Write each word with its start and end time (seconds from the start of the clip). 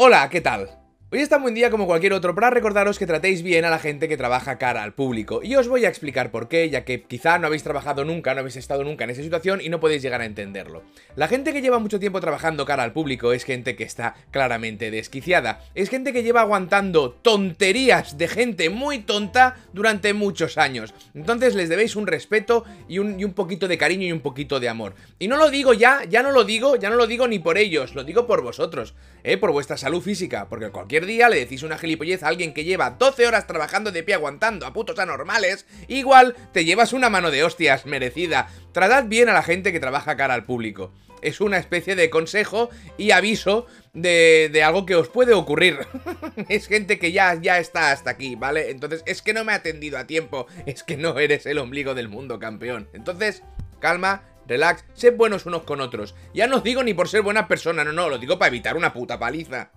Hola, 0.00 0.28
¿qué 0.30 0.40
tal? 0.40 0.77
Hoy 1.10 1.20
está 1.20 1.38
un 1.38 1.42
buen 1.44 1.54
día 1.54 1.70
como 1.70 1.86
cualquier 1.86 2.12
otro 2.12 2.34
para 2.34 2.50
recordaros 2.50 2.98
que 2.98 3.06
tratéis 3.06 3.42
bien 3.42 3.64
a 3.64 3.70
la 3.70 3.78
gente 3.78 4.08
que 4.08 4.18
trabaja 4.18 4.58
cara 4.58 4.82
al 4.82 4.92
público. 4.92 5.40
Y 5.42 5.56
os 5.56 5.66
voy 5.66 5.86
a 5.86 5.88
explicar 5.88 6.30
por 6.30 6.48
qué, 6.48 6.68
ya 6.68 6.84
que 6.84 7.02
quizá 7.02 7.38
no 7.38 7.46
habéis 7.46 7.62
trabajado 7.62 8.04
nunca, 8.04 8.34
no 8.34 8.40
habéis 8.40 8.56
estado 8.56 8.84
nunca 8.84 9.04
en 9.04 9.10
esa 9.10 9.22
situación 9.22 9.62
y 9.62 9.70
no 9.70 9.80
podéis 9.80 10.02
llegar 10.02 10.20
a 10.20 10.26
entenderlo. 10.26 10.82
La 11.16 11.26
gente 11.26 11.54
que 11.54 11.62
lleva 11.62 11.78
mucho 11.78 11.98
tiempo 11.98 12.20
trabajando 12.20 12.66
cara 12.66 12.82
al 12.82 12.92
público 12.92 13.32
es 13.32 13.44
gente 13.44 13.74
que 13.74 13.84
está 13.84 14.16
claramente 14.30 14.90
desquiciada. 14.90 15.64
Es 15.74 15.88
gente 15.88 16.12
que 16.12 16.22
lleva 16.22 16.42
aguantando 16.42 17.12
tonterías 17.12 18.18
de 18.18 18.28
gente 18.28 18.68
muy 18.68 18.98
tonta 18.98 19.56
durante 19.72 20.12
muchos 20.12 20.58
años. 20.58 20.92
Entonces 21.14 21.54
les 21.54 21.70
debéis 21.70 21.96
un 21.96 22.06
respeto 22.06 22.64
y 22.86 22.98
un, 22.98 23.18
y 23.18 23.24
un 23.24 23.32
poquito 23.32 23.66
de 23.66 23.78
cariño 23.78 24.06
y 24.06 24.12
un 24.12 24.20
poquito 24.20 24.60
de 24.60 24.68
amor. 24.68 24.94
Y 25.18 25.28
no 25.28 25.38
lo 25.38 25.48
digo 25.48 25.72
ya, 25.72 26.04
ya 26.04 26.22
no 26.22 26.32
lo 26.32 26.44
digo, 26.44 26.76
ya 26.76 26.90
no 26.90 26.96
lo 26.96 27.06
digo 27.06 27.26
ni 27.26 27.38
por 27.38 27.56
ellos, 27.56 27.94
lo 27.94 28.04
digo 28.04 28.26
por 28.26 28.42
vosotros, 28.42 28.94
¿eh? 29.24 29.38
Por 29.38 29.52
vuestra 29.52 29.78
salud 29.78 30.02
física, 30.02 30.50
porque 30.50 30.68
cualquier 30.68 30.97
día 31.06 31.28
le 31.28 31.36
decís 31.36 31.62
una 31.62 31.78
gilipollez 31.78 32.22
a 32.22 32.28
alguien 32.28 32.54
que 32.54 32.64
lleva 32.64 32.90
12 32.90 33.26
horas 33.26 33.46
trabajando 33.46 33.92
de 33.92 34.02
pie 34.02 34.14
aguantando 34.14 34.66
a 34.66 34.72
putos 34.72 34.98
anormales, 34.98 35.66
igual 35.86 36.34
te 36.52 36.64
llevas 36.64 36.92
una 36.92 37.10
mano 37.10 37.30
de 37.30 37.44
hostias 37.44 37.86
merecida. 37.86 38.48
Tratad 38.72 39.04
bien 39.04 39.28
a 39.28 39.32
la 39.32 39.42
gente 39.42 39.72
que 39.72 39.80
trabaja 39.80 40.16
cara 40.16 40.34
al 40.34 40.44
público. 40.44 40.92
Es 41.20 41.40
una 41.40 41.58
especie 41.58 41.96
de 41.96 42.10
consejo 42.10 42.70
y 42.96 43.10
aviso 43.10 43.66
de, 43.92 44.50
de 44.52 44.62
algo 44.62 44.86
que 44.86 44.94
os 44.94 45.08
puede 45.08 45.34
ocurrir. 45.34 45.78
es 46.48 46.68
gente 46.68 46.98
que 46.98 47.12
ya, 47.12 47.34
ya 47.34 47.58
está 47.58 47.90
hasta 47.90 48.10
aquí, 48.10 48.36
¿vale? 48.36 48.70
Entonces, 48.70 49.02
es 49.04 49.20
que 49.20 49.32
no 49.32 49.44
me 49.44 49.52
ha 49.52 49.56
atendido 49.56 49.98
a 49.98 50.06
tiempo. 50.06 50.46
Es 50.66 50.84
que 50.84 50.96
no 50.96 51.18
eres 51.18 51.46
el 51.46 51.58
ombligo 51.58 51.94
del 51.94 52.08
mundo, 52.08 52.38
campeón. 52.38 52.88
Entonces, 52.92 53.42
calma, 53.80 54.22
relax, 54.46 54.84
sed 54.94 55.16
buenos 55.16 55.46
unos 55.46 55.62
con 55.62 55.80
otros. 55.80 56.14
Ya 56.34 56.46
no 56.46 56.56
os 56.56 56.62
digo 56.62 56.82
ni 56.82 56.94
por 56.94 57.08
ser 57.08 57.22
buena 57.22 57.48
persona, 57.48 57.84
no, 57.84 57.92
no, 57.92 58.08
lo 58.08 58.18
digo 58.18 58.38
para 58.38 58.48
evitar 58.48 58.76
una 58.76 58.92
puta 58.92 59.18
paliza. 59.18 59.70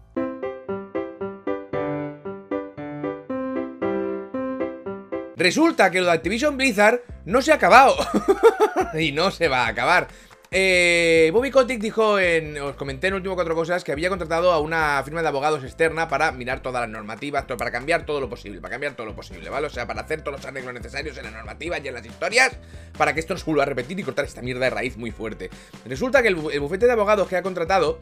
Resulta 5.42 5.90
que 5.90 6.00
lo 6.00 6.06
de 6.06 6.12
Activision 6.12 6.56
Blizzard 6.56 7.02
no 7.26 7.42
se 7.42 7.52
ha 7.52 7.56
acabado. 7.56 7.96
y 9.00 9.12
no 9.12 9.32
se 9.32 9.48
va 9.48 9.66
a 9.66 9.70
acabar. 9.70 10.08
Eh, 10.52 11.32
Bobby 11.34 11.50
Kotick 11.50 11.82
dijo 11.82 12.20
en. 12.20 12.60
Os 12.60 12.76
comenté 12.76 13.08
en 13.08 13.16
último 13.16 13.34
cuatro 13.34 13.56
cosas 13.56 13.84
que 13.84 13.92
había 13.92 14.10
contratado 14.10 14.52
a 14.52 14.60
una 14.60 15.02
firma 15.04 15.24
de 15.24 15.30
abogados 15.30 15.64
externa 15.64 16.08
para 16.08 16.32
mirar 16.32 16.60
todas 16.60 16.82
las 16.82 16.90
normativas, 16.92 17.46
para 17.46 17.72
cambiar 17.72 18.06
todo 18.06 18.22
lo 18.22 18.30
posible, 18.30 18.62
para 18.62 18.74
cambiar 18.74 18.94
todo 18.94 19.08
lo 19.08 19.16
posible, 19.16 19.50
¿vale? 19.50 19.66
O 19.66 19.70
sea, 19.72 19.88
para 19.88 20.02
hacer 20.02 20.22
todos 20.22 20.38
los 20.38 20.46
arreglos 20.46 20.76
necesarios 20.76 21.18
en 21.18 21.24
la 21.24 21.32
normativa 21.32 21.80
y 21.80 21.88
en 21.88 21.96
las 21.96 22.06
historias, 22.06 22.52
para 22.96 23.16
que 23.16 23.22
esto 23.22 23.34
no 23.34 23.40
se 23.40 23.46
vuelva 23.46 23.64
a 23.64 23.66
repetir 23.66 24.00
y 24.00 24.04
cortar 24.04 24.26
esta 24.26 24.44
mierda 24.44 24.66
de 24.66 24.70
raíz 24.70 24.96
muy 24.96 25.10
fuerte. 25.10 25.50
Resulta 25.86 26.22
que 26.22 26.28
el, 26.28 26.38
el 26.52 26.60
bufete 26.60 26.86
de 26.86 26.92
abogados 26.92 27.28
que 27.28 27.36
ha 27.36 27.42
contratado 27.42 28.00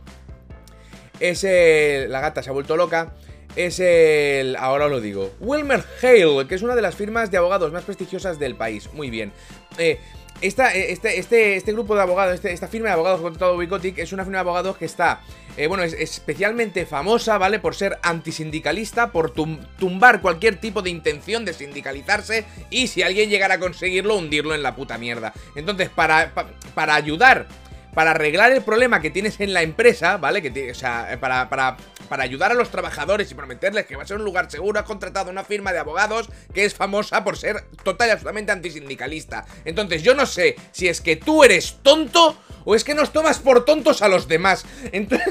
es 1.21 1.45
el. 1.45 2.11
La 2.11 2.19
gata 2.19 2.43
se 2.43 2.49
ha 2.49 2.53
vuelto 2.53 2.75
loca 2.75 3.13
es 3.55 3.79
el... 3.79 4.55
ahora 4.55 4.87
lo 4.87 5.01
digo. 5.01 5.31
Wilmer 5.39 5.83
Hale, 6.01 6.47
que 6.47 6.55
es 6.55 6.61
una 6.61 6.75
de 6.75 6.81
las 6.81 6.95
firmas 6.95 7.31
de 7.31 7.37
abogados 7.37 7.71
más 7.71 7.83
prestigiosas 7.83 8.39
del 8.39 8.55
país. 8.55 8.89
Muy 8.93 9.09
bien. 9.09 9.31
Eh, 9.77 9.99
esta, 10.41 10.73
este, 10.73 11.19
este, 11.19 11.57
este 11.57 11.73
grupo 11.73 11.95
de 11.95 12.01
abogados, 12.01 12.35
este, 12.35 12.53
esta 12.53 12.69
firma 12.69 12.87
de 12.87 12.93
abogados 12.93 13.19
contratado 13.19 13.57
Bicotic 13.57 13.97
es 13.97 14.13
una 14.13 14.23
firma 14.23 14.37
de 14.37 14.41
abogados 14.41 14.77
que 14.77 14.85
está, 14.85 15.21
eh, 15.57 15.67
bueno, 15.67 15.83
es 15.83 15.91
especialmente 15.91 16.85
famosa, 16.85 17.37
¿vale? 17.37 17.59
Por 17.59 17.75
ser 17.75 17.99
antisindicalista, 18.03 19.11
por 19.11 19.31
tumbar 19.31 20.21
cualquier 20.21 20.55
tipo 20.55 20.81
de 20.81 20.91
intención 20.91 21.43
de 21.43 21.53
sindicalizarse 21.53 22.45
y 22.69 22.87
si 22.87 23.01
alguien 23.01 23.29
llegara 23.29 23.55
a 23.55 23.59
conseguirlo, 23.59 24.15
hundirlo 24.15 24.55
en 24.55 24.63
la 24.63 24.75
puta 24.75 24.97
mierda. 24.97 25.33
Entonces, 25.55 25.89
para, 25.89 26.33
para 26.73 26.95
ayudar 26.95 27.47
para 27.93 28.11
arreglar 28.11 28.51
el 28.51 28.61
problema 28.61 29.01
que 29.01 29.09
tienes 29.09 29.39
en 29.39 29.53
la 29.53 29.61
empresa, 29.61 30.17
¿vale? 30.17 30.41
Que 30.41 30.71
o 30.71 30.75
sea, 30.75 31.17
para, 31.19 31.49
para, 31.49 31.77
para 32.07 32.23
ayudar 32.23 32.51
a 32.51 32.55
los 32.55 32.69
trabajadores 32.69 33.31
y 33.31 33.35
prometerles 33.35 33.85
que 33.85 33.95
va 33.95 34.03
a 34.03 34.07
ser 34.07 34.17
un 34.17 34.25
lugar 34.25 34.49
seguro, 34.49 34.79
ha 34.79 34.85
contratado 34.85 35.29
una 35.31 35.43
firma 35.43 35.71
de 35.71 35.79
abogados 35.79 36.29
que 36.53 36.65
es 36.65 36.73
famosa 36.73 37.23
por 37.23 37.37
ser 37.37 37.63
total 37.83 38.09
y 38.09 38.11
absolutamente 38.11 38.51
antisindicalista. 38.51 39.45
Entonces, 39.65 40.03
yo 40.03 40.13
no 40.15 40.25
sé 40.25 40.55
si 40.71 40.87
es 40.87 41.01
que 41.01 41.15
tú 41.15 41.43
eres 41.43 41.79
tonto 41.81 42.37
o 42.65 42.75
es 42.75 42.83
que 42.83 42.93
nos 42.93 43.11
tomas 43.11 43.39
por 43.39 43.65
tontos 43.65 44.01
a 44.01 44.07
los 44.07 44.27
demás. 44.27 44.65
Entonces, 44.91 45.27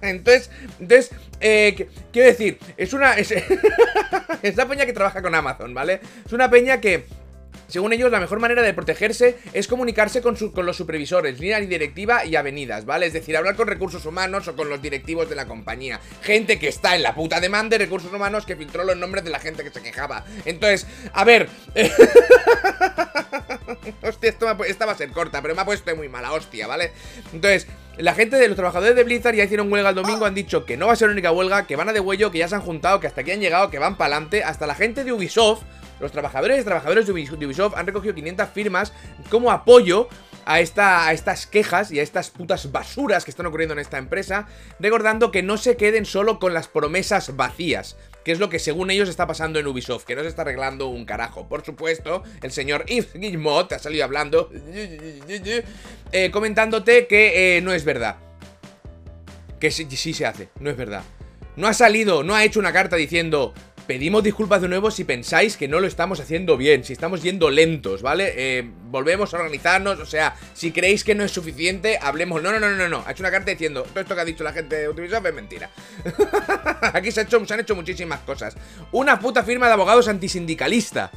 entonces, 0.00 1.10
eh, 1.40 1.88
quiero 2.12 2.28
decir, 2.28 2.58
es 2.76 2.92
una... 2.92 3.14
Es, 3.14 3.32
es 4.42 4.56
la 4.56 4.66
peña 4.66 4.86
que 4.86 4.92
trabaja 4.92 5.22
con 5.22 5.34
Amazon, 5.34 5.74
¿vale? 5.74 6.00
Es 6.24 6.32
una 6.32 6.48
peña 6.48 6.80
que 6.80 7.06
según 7.68 7.92
ellos, 7.92 8.10
la 8.10 8.20
mejor 8.20 8.38
manera 8.40 8.62
de 8.62 8.72
protegerse 8.74 9.38
es 9.52 9.66
comunicarse 9.66 10.22
con, 10.22 10.36
con 10.36 10.66
los 10.66 10.76
supervisores, 10.76 11.40
línea 11.40 11.60
directiva 11.60 12.24
y 12.24 12.36
avenidas, 12.36 12.84
¿vale? 12.84 13.06
Es 13.06 13.12
decir, 13.12 13.36
hablar 13.36 13.56
con 13.56 13.66
recursos 13.66 14.06
humanos 14.06 14.46
o 14.48 14.56
con 14.56 14.68
los 14.68 14.80
directivos 14.80 15.28
de 15.28 15.34
la 15.34 15.46
compañía. 15.46 16.00
Gente 16.22 16.58
que 16.58 16.68
está 16.68 16.94
en 16.94 17.02
la 17.02 17.14
puta 17.14 17.40
demanda 17.40 17.76
de 17.76 17.84
recursos 17.84 18.12
humanos 18.12 18.46
que 18.46 18.56
filtró 18.56 18.84
los 18.84 18.96
nombres 18.96 19.24
de 19.24 19.30
la 19.30 19.40
gente 19.40 19.64
que 19.64 19.70
se 19.70 19.82
quejaba. 19.82 20.24
Entonces, 20.44 20.86
a 21.12 21.24
ver... 21.24 21.48
hostia, 24.02 24.34
esta 24.66 24.86
va 24.86 24.92
a 24.92 24.96
ser 24.96 25.10
corta, 25.10 25.42
pero 25.42 25.54
me 25.54 25.62
ha 25.62 25.64
puesto 25.64 25.94
muy 25.96 26.08
mala 26.08 26.32
hostia, 26.32 26.66
¿vale? 26.66 26.92
Entonces... 27.32 27.66
La 27.98 28.12
gente 28.12 28.36
de 28.36 28.46
los 28.46 28.56
trabajadores 28.56 28.94
de 28.94 29.04
Blizzard 29.04 29.34
ya 29.34 29.44
hicieron 29.44 29.72
huelga 29.72 29.88
el 29.88 29.94
domingo, 29.94 30.26
han 30.26 30.34
dicho 30.34 30.66
que 30.66 30.76
no 30.76 30.86
va 30.86 30.92
a 30.92 30.96
ser 30.96 31.08
la 31.08 31.12
única 31.12 31.32
huelga, 31.32 31.66
que 31.66 31.76
van 31.76 31.88
a 31.88 31.94
de 31.94 32.00
huello, 32.00 32.30
que 32.30 32.36
ya 32.36 32.46
se 32.46 32.54
han 32.54 32.60
juntado, 32.60 33.00
que 33.00 33.06
hasta 33.06 33.22
aquí 33.22 33.30
han 33.30 33.40
llegado, 33.40 33.70
que 33.70 33.78
van 33.78 33.96
para 33.96 34.16
adelante. 34.16 34.44
Hasta 34.44 34.66
la 34.66 34.74
gente 34.74 35.02
de 35.02 35.12
Ubisoft 35.12 35.62
los 36.00 36.12
trabajadores 36.12 36.60
y 36.60 36.64
trabajadores 36.64 37.06
de 37.06 37.12
Ubisoft 37.12 37.76
han 37.76 37.86
recogido 37.86 38.14
500 38.14 38.48
firmas 38.50 38.92
como 39.30 39.50
apoyo 39.50 40.08
a, 40.44 40.60
esta, 40.60 41.06
a 41.06 41.12
estas 41.12 41.46
quejas 41.46 41.90
y 41.90 41.98
a 41.98 42.02
estas 42.02 42.30
putas 42.30 42.70
basuras 42.70 43.24
que 43.24 43.30
están 43.30 43.46
ocurriendo 43.46 43.72
en 43.74 43.80
esta 43.80 43.98
empresa, 43.98 44.46
recordando 44.78 45.30
que 45.30 45.42
no 45.42 45.56
se 45.56 45.76
queden 45.76 46.06
solo 46.06 46.38
con 46.38 46.54
las 46.54 46.68
promesas 46.68 47.36
vacías, 47.36 47.96
que 48.24 48.32
es 48.32 48.38
lo 48.38 48.48
que 48.48 48.58
según 48.58 48.90
ellos 48.90 49.08
está 49.08 49.26
pasando 49.26 49.58
en 49.58 49.66
Ubisoft, 49.66 50.04
que 50.04 50.14
no 50.14 50.22
se 50.22 50.28
está 50.28 50.42
arreglando 50.42 50.86
un 50.86 51.04
carajo. 51.04 51.48
Por 51.48 51.64
supuesto, 51.64 52.22
el 52.42 52.52
señor 52.52 52.84
Yves 52.88 53.14
Guillemot 53.14 53.72
ha 53.72 53.78
salido 53.78 54.04
hablando, 54.04 54.50
eh, 56.12 56.30
comentándote 56.30 57.06
que 57.06 57.56
eh, 57.56 57.60
no 57.60 57.72
es 57.72 57.84
verdad. 57.84 58.16
Que 59.58 59.70
sí, 59.70 59.86
sí 59.90 60.12
se 60.12 60.26
hace, 60.26 60.48
no 60.60 60.70
es 60.70 60.76
verdad. 60.76 61.02
No 61.56 61.66
ha 61.66 61.74
salido, 61.74 62.22
no 62.22 62.34
ha 62.34 62.44
hecho 62.44 62.60
una 62.60 62.72
carta 62.72 62.96
diciendo 62.96 63.54
Pedimos 63.86 64.24
disculpas 64.24 64.60
de 64.60 64.68
nuevo 64.68 64.90
si 64.90 65.04
pensáis 65.04 65.56
que 65.56 65.68
no 65.68 65.78
lo 65.78 65.86
estamos 65.86 66.18
haciendo 66.18 66.56
bien, 66.56 66.82
si 66.82 66.92
estamos 66.92 67.22
yendo 67.22 67.50
lentos, 67.50 68.02
¿vale? 68.02 68.32
Eh, 68.36 68.68
volvemos 68.90 69.32
a 69.32 69.36
organizarnos, 69.36 70.00
o 70.00 70.06
sea, 70.06 70.34
si 70.54 70.72
creéis 70.72 71.04
que 71.04 71.14
no 71.14 71.22
es 71.22 71.30
suficiente, 71.30 71.96
hablemos. 72.02 72.42
No, 72.42 72.50
no, 72.50 72.58
no, 72.58 72.70
no, 72.70 72.88
no. 72.88 73.04
Ha 73.06 73.12
hecho 73.12 73.22
una 73.22 73.30
carta 73.30 73.52
diciendo, 73.52 73.84
todo 73.84 74.00
esto 74.00 74.16
que 74.16 74.20
ha 74.20 74.24
dicho 74.24 74.42
la 74.42 74.52
gente 74.52 74.74
de 74.74 74.88
Ubisoft 74.88 75.26
es 75.26 75.34
mentira. 75.34 75.70
Aquí 76.94 77.12
se, 77.12 77.26
se 77.28 77.54
han 77.54 77.60
hecho 77.60 77.76
muchísimas 77.76 78.20
cosas. 78.20 78.56
Una 78.90 79.20
puta 79.20 79.44
firma 79.44 79.68
de 79.68 79.74
abogados 79.74 80.08
antisindicalista. 80.08 81.12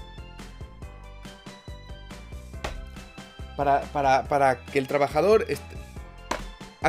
Para, 3.58 3.82
para, 3.82 4.24
para 4.26 4.64
que 4.66 4.78
el 4.78 4.88
trabajador... 4.88 5.48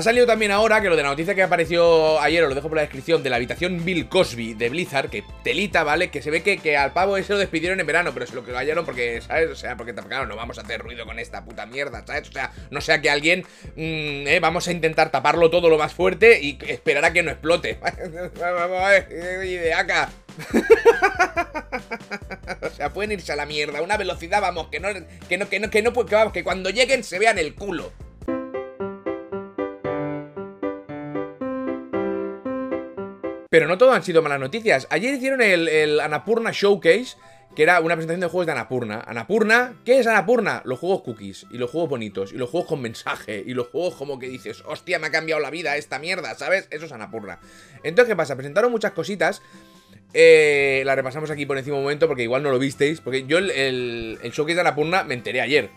Ha 0.01 0.03
salido 0.03 0.25
también 0.25 0.51
ahora 0.51 0.81
que 0.81 0.89
lo 0.89 0.97
de 0.97 1.03
la 1.03 1.11
noticia 1.11 1.35
que 1.35 1.43
apareció 1.43 2.19
ayer, 2.23 2.43
os 2.43 2.49
lo 2.49 2.55
dejo 2.55 2.69
por 2.69 2.77
la 2.77 2.81
descripción, 2.81 3.23
de 3.23 3.29
la 3.29 3.37
habitación 3.37 3.85
Bill 3.85 4.09
Cosby 4.09 4.55
de 4.55 4.71
Blizzard, 4.71 5.11
que 5.11 5.23
telita, 5.45 5.85
¿vale? 5.85 6.11
Que 6.11 6.23
se 6.23 6.31
ve 6.31 6.43
que, 6.43 6.57
que 6.57 6.75
al 6.75 6.95
pavo 6.95 7.19
ese 7.19 7.35
lo 7.35 7.39
despidieron 7.39 7.81
en 7.81 7.87
verano, 7.87 8.13
pero 8.15 8.25
es 8.25 8.33
lo 8.33 8.43
que 8.43 8.51
lo 8.51 8.57
hallaron 8.57 8.87
porque, 8.87 9.21
¿sabes? 9.21 9.51
O 9.51 9.55
sea, 9.55 9.77
porque 9.77 9.95
claro, 9.95 10.25
no 10.25 10.37
vamos 10.37 10.57
a 10.57 10.63
hacer 10.63 10.81
ruido 10.81 11.05
con 11.05 11.19
esta 11.19 11.45
puta 11.45 11.67
mierda, 11.67 12.03
¿sabes? 12.07 12.31
O 12.31 12.33
sea, 12.33 12.51
no 12.71 12.81
sea 12.81 13.03
que 13.03 13.11
alguien, 13.11 13.45
mmm, 13.77 14.27
eh, 14.27 14.39
vamos 14.41 14.69
a 14.69 14.73
intentar 14.73 15.11
taparlo 15.11 15.51
todo 15.51 15.69
lo 15.69 15.77
más 15.77 15.93
fuerte 15.93 16.41
y 16.41 16.57
esperar 16.67 17.05
a 17.05 17.13
que 17.13 17.23
no 17.23 17.33
explote. 17.33 17.79
Ideaca. 19.45 20.09
o 22.63 22.71
sea, 22.71 22.91
pueden 22.95 23.13
irse 23.13 23.33
a 23.33 23.37
la 23.37 23.45
mierda, 23.45 23.83
una 23.83 23.99
velocidad, 23.99 24.41
vamos, 24.41 24.69
que 24.69 24.81
no, 24.81 24.89
que 25.29 25.37
no, 25.37 25.51
que 25.51 25.61
no, 25.61 25.69
que 25.69 25.83
no, 25.83 25.93
que, 25.93 26.33
que 26.33 26.43
cuando 26.43 26.71
lleguen 26.71 27.05
se 27.05 27.19
vean 27.19 27.39
el 27.39 27.55
culo. 27.55 27.93
Pero 33.51 33.67
no 33.67 33.79
todo 33.79 33.93
han 33.93 34.05
sido 34.05 34.23
malas 34.23 34.39
noticias. 34.39 34.87
Ayer 34.91 35.13
hicieron 35.13 35.43
el, 35.43 35.67
el 35.67 35.99
Anapurna 35.99 36.53
Showcase, 36.53 37.17
que 37.57 37.65
era 37.65 37.81
una 37.81 37.97
presentación 37.97 38.21
de 38.21 38.29
juegos 38.29 38.47
de 38.47 38.53
Anapurna. 38.53 39.03
Anapurna, 39.05 39.75
¿qué 39.85 39.99
es 39.99 40.07
Anapurna? 40.07 40.63
Los 40.65 40.79
juegos 40.79 41.03
cookies, 41.03 41.47
y 41.51 41.59
los 41.59 41.69
juegos 41.69 41.91
bonitos, 41.91 42.33
y 42.33 42.37
los 42.37 42.49
juegos 42.49 42.69
con 42.69 42.81
mensaje, 42.81 43.43
y 43.45 43.53
los 43.55 43.67
juegos 43.67 43.97
como 43.97 44.21
que 44.21 44.29
dices, 44.29 44.63
hostia, 44.67 45.01
me 45.01 45.09
ha 45.09 45.11
cambiado 45.11 45.41
la 45.41 45.51
vida 45.51 45.77
esta 45.77 45.99
mierda, 45.99 46.37
¿sabes? 46.37 46.69
Eso 46.71 46.87
es 46.87 46.93
Anapurna. 46.93 47.41
Entonces, 47.83 48.13
¿qué 48.13 48.17
pasa? 48.17 48.37
Presentaron 48.37 48.71
muchas 48.71 48.93
cositas. 48.93 49.43
Eh, 50.15 50.83
la 50.87 50.95
repasamos 50.95 51.31
aquí 51.33 51.45
por 51.45 51.59
encima 51.59 51.77
un 51.77 51.83
momento 51.83 52.07
porque 52.07 52.23
igual 52.23 52.45
no 52.45 52.53
lo 52.53 52.59
visteis. 52.61 53.01
Porque 53.01 53.27
yo 53.27 53.39
el, 53.39 53.51
el, 53.51 54.19
el 54.23 54.31
showcase 54.31 54.55
de 54.55 54.61
Anapurna 54.61 55.03
me 55.03 55.15
enteré 55.15 55.41
ayer. 55.41 55.71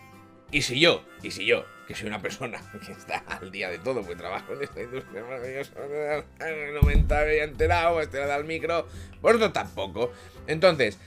Y 0.50 0.62
si 0.62 0.78
yo, 0.78 1.04
y 1.22 1.30
si 1.30 1.44
yo, 1.44 1.64
que 1.86 1.94
soy 1.94 2.08
una 2.08 2.22
persona 2.22 2.60
que 2.86 2.92
está 2.92 3.24
al 3.26 3.50
día 3.50 3.70
de 3.70 3.78
todo, 3.78 4.02
pues 4.02 4.16
trabajo 4.16 4.52
en 4.54 4.62
esta 4.62 4.82
industria 4.82 5.22
maravillosa, 5.22 5.72
no 6.74 6.82
me 6.82 7.14
había 7.14 7.44
enterado, 7.44 8.00
este 8.00 8.18
le 8.18 8.26
da 8.26 8.36
el 8.36 8.44
micro, 8.44 8.86
vosotros 9.20 9.52
tampoco. 9.52 10.12
Entonces, 10.46 10.98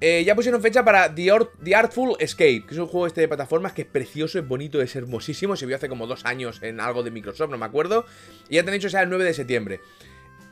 eh, 0.00 0.24
ya 0.24 0.34
pusieron 0.34 0.60
fecha 0.60 0.84
para 0.84 1.14
The, 1.14 1.74
Artful 1.74 2.16
Escape, 2.18 2.64
que 2.66 2.74
es 2.74 2.78
un 2.78 2.88
juego 2.88 3.06
este 3.06 3.20
de 3.20 3.28
plataformas 3.28 3.72
que 3.72 3.82
es 3.82 3.88
precioso, 3.88 4.38
es 4.38 4.46
bonito, 4.46 4.82
es 4.82 4.96
hermosísimo, 4.96 5.54
se 5.54 5.64
vio 5.64 5.76
hace 5.76 5.88
como 5.88 6.06
dos 6.06 6.24
años 6.24 6.60
en 6.62 6.80
algo 6.80 7.02
de 7.02 7.12
Microsoft, 7.12 7.50
no 7.50 7.58
me 7.58 7.66
acuerdo, 7.66 8.04
y 8.48 8.56
ya 8.56 8.64
te 8.64 8.70
han 8.70 8.74
dicho 8.74 8.88
que 8.88 8.90
sea 8.92 9.02
el 9.02 9.08
9 9.10 9.24
de 9.24 9.34
septiembre. 9.34 9.80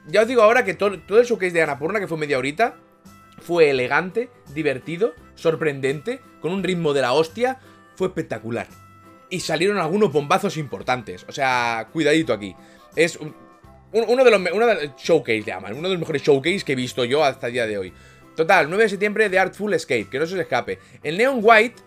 ya 0.06 0.22
os 0.22 0.28
digo 0.28 0.42
ahora 0.42 0.64
que 0.64 0.74
todo, 0.74 1.00
todo 1.00 1.18
el 1.18 1.26
showcase 1.26 1.52
de 1.52 1.62
Anapurna, 1.62 1.98
que 1.98 2.06
fue 2.06 2.16
media 2.16 2.38
horita, 2.38 2.76
fue 3.40 3.70
elegante, 3.70 4.30
divertido, 4.54 5.14
sorprendente, 5.34 6.20
con 6.40 6.52
un 6.52 6.62
ritmo 6.62 6.92
de 6.92 7.00
la 7.00 7.12
hostia, 7.12 7.58
fue 8.00 8.08
espectacular. 8.08 8.66
Y 9.28 9.40
salieron 9.40 9.76
algunos 9.76 10.10
bombazos 10.10 10.56
importantes. 10.56 11.26
O 11.28 11.32
sea, 11.32 11.86
cuidadito 11.92 12.32
aquí. 12.32 12.56
Es 12.96 13.18
uno 13.92 14.24
de 14.24 14.30
los 14.30 14.40
uno 14.40 14.66
de 14.66 14.92
showcase, 14.96 15.42
llaman, 15.42 15.74
uno 15.74 15.82
de 15.82 15.94
los 15.94 16.00
mejores 16.00 16.22
showcase 16.22 16.60
que 16.64 16.72
he 16.72 16.76
visto 16.76 17.04
yo 17.04 17.22
hasta 17.22 17.48
el 17.48 17.52
día 17.52 17.66
de 17.66 17.76
hoy. 17.76 17.92
Total, 18.34 18.70
9 18.70 18.84
de 18.84 18.88
septiembre 18.88 19.28
de 19.28 19.38
Artful 19.38 19.74
Escape, 19.74 20.08
que 20.10 20.18
no 20.18 20.24
se 20.24 20.32
os 20.32 20.40
escape. 20.40 20.78
El 21.02 21.18
Neon 21.18 21.40
White, 21.42 21.82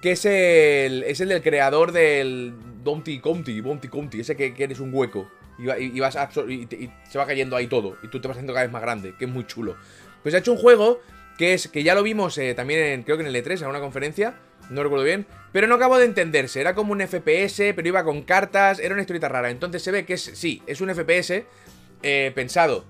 que 0.00 0.12
es 0.12 0.24
el, 0.24 1.02
es 1.02 1.20
el 1.20 1.28
del 1.28 1.42
creador 1.42 1.92
del 1.92 2.54
Dumpty 2.82 3.18
Conti, 3.20 3.60
Bounty 3.60 3.88
Conti, 3.88 4.20
ese 4.20 4.34
que, 4.34 4.54
eres 4.56 4.80
un 4.80 4.94
hueco. 4.94 5.28
Y, 5.58 5.66
vas 6.00 6.16
y, 6.48 6.90
se 7.10 7.18
va 7.18 7.26
cayendo 7.26 7.56
ahí 7.56 7.66
todo. 7.66 7.98
Y 8.02 8.08
tú 8.08 8.22
te 8.22 8.28
vas 8.28 8.38
haciendo 8.38 8.54
cada 8.54 8.64
vez 8.64 8.72
más 8.72 8.80
grande, 8.80 9.14
que 9.18 9.26
es 9.26 9.30
muy 9.30 9.46
chulo. 9.46 9.76
Pues 10.22 10.34
ha 10.34 10.38
hecho 10.38 10.52
un 10.52 10.58
juego 10.58 11.02
que 11.36 11.52
es 11.52 11.68
que 11.68 11.82
ya 11.82 11.94
lo 11.94 12.02
vimos 12.02 12.38
eh, 12.38 12.54
también 12.54 12.80
en, 12.80 13.02
creo 13.02 13.18
que 13.18 13.22
en 13.22 13.34
el 13.34 13.44
E3, 13.44 13.60
en 13.60 13.68
una 13.68 13.80
conferencia, 13.80 14.34
no 14.70 14.82
recuerdo 14.82 15.04
bien, 15.04 15.26
pero 15.52 15.66
no 15.66 15.74
acabo 15.74 15.98
de 15.98 16.04
entenderse, 16.04 16.60
era 16.60 16.74
como 16.74 16.92
un 16.92 17.00
FPS, 17.00 17.74
pero 17.74 17.88
iba 17.88 18.04
con 18.04 18.22
cartas, 18.22 18.78
era 18.78 18.94
una 18.94 19.02
historieta 19.02 19.28
rara, 19.28 19.50
entonces 19.50 19.82
se 19.82 19.90
ve 19.90 20.04
que 20.04 20.14
es, 20.14 20.22
sí, 20.22 20.62
es 20.66 20.80
un 20.80 20.94
FPS 20.94 21.44
eh, 22.02 22.32
pensado 22.34 22.84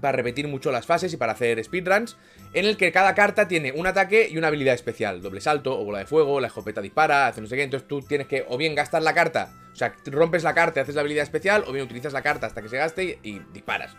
para 0.00 0.16
repetir 0.16 0.46
mucho 0.46 0.70
las 0.70 0.86
fases 0.86 1.12
y 1.12 1.16
para 1.16 1.32
hacer 1.32 1.62
speedruns, 1.64 2.16
en 2.52 2.64
el 2.64 2.76
que 2.76 2.92
cada 2.92 3.14
carta 3.14 3.48
tiene 3.48 3.72
un 3.72 3.86
ataque 3.86 4.28
y 4.30 4.38
una 4.38 4.48
habilidad 4.48 4.74
especial, 4.74 5.20
doble 5.22 5.40
salto, 5.40 5.78
o 5.78 5.84
bola 5.84 5.98
de 5.98 6.06
fuego, 6.06 6.40
la 6.40 6.46
escopeta 6.48 6.80
dispara, 6.80 7.26
hace 7.26 7.40
no 7.40 7.46
sé 7.46 7.56
qué, 7.56 7.62
entonces 7.62 7.88
tú 7.88 8.02
tienes 8.02 8.26
que 8.26 8.44
o 8.48 8.56
bien 8.56 8.74
gastar 8.74 9.02
la 9.02 9.14
carta, 9.14 9.52
o 9.72 9.76
sea, 9.76 9.94
rompes 10.06 10.42
la 10.42 10.54
carta 10.54 10.80
y 10.80 10.82
haces 10.82 10.94
la 10.94 11.00
habilidad 11.00 11.22
especial, 11.22 11.64
o 11.66 11.72
bien 11.72 11.84
utilizas 11.84 12.12
la 12.12 12.22
carta 12.22 12.46
hasta 12.46 12.62
que 12.62 12.68
se 12.68 12.76
gaste 12.78 13.18
y, 13.22 13.40
disparas. 13.52 13.94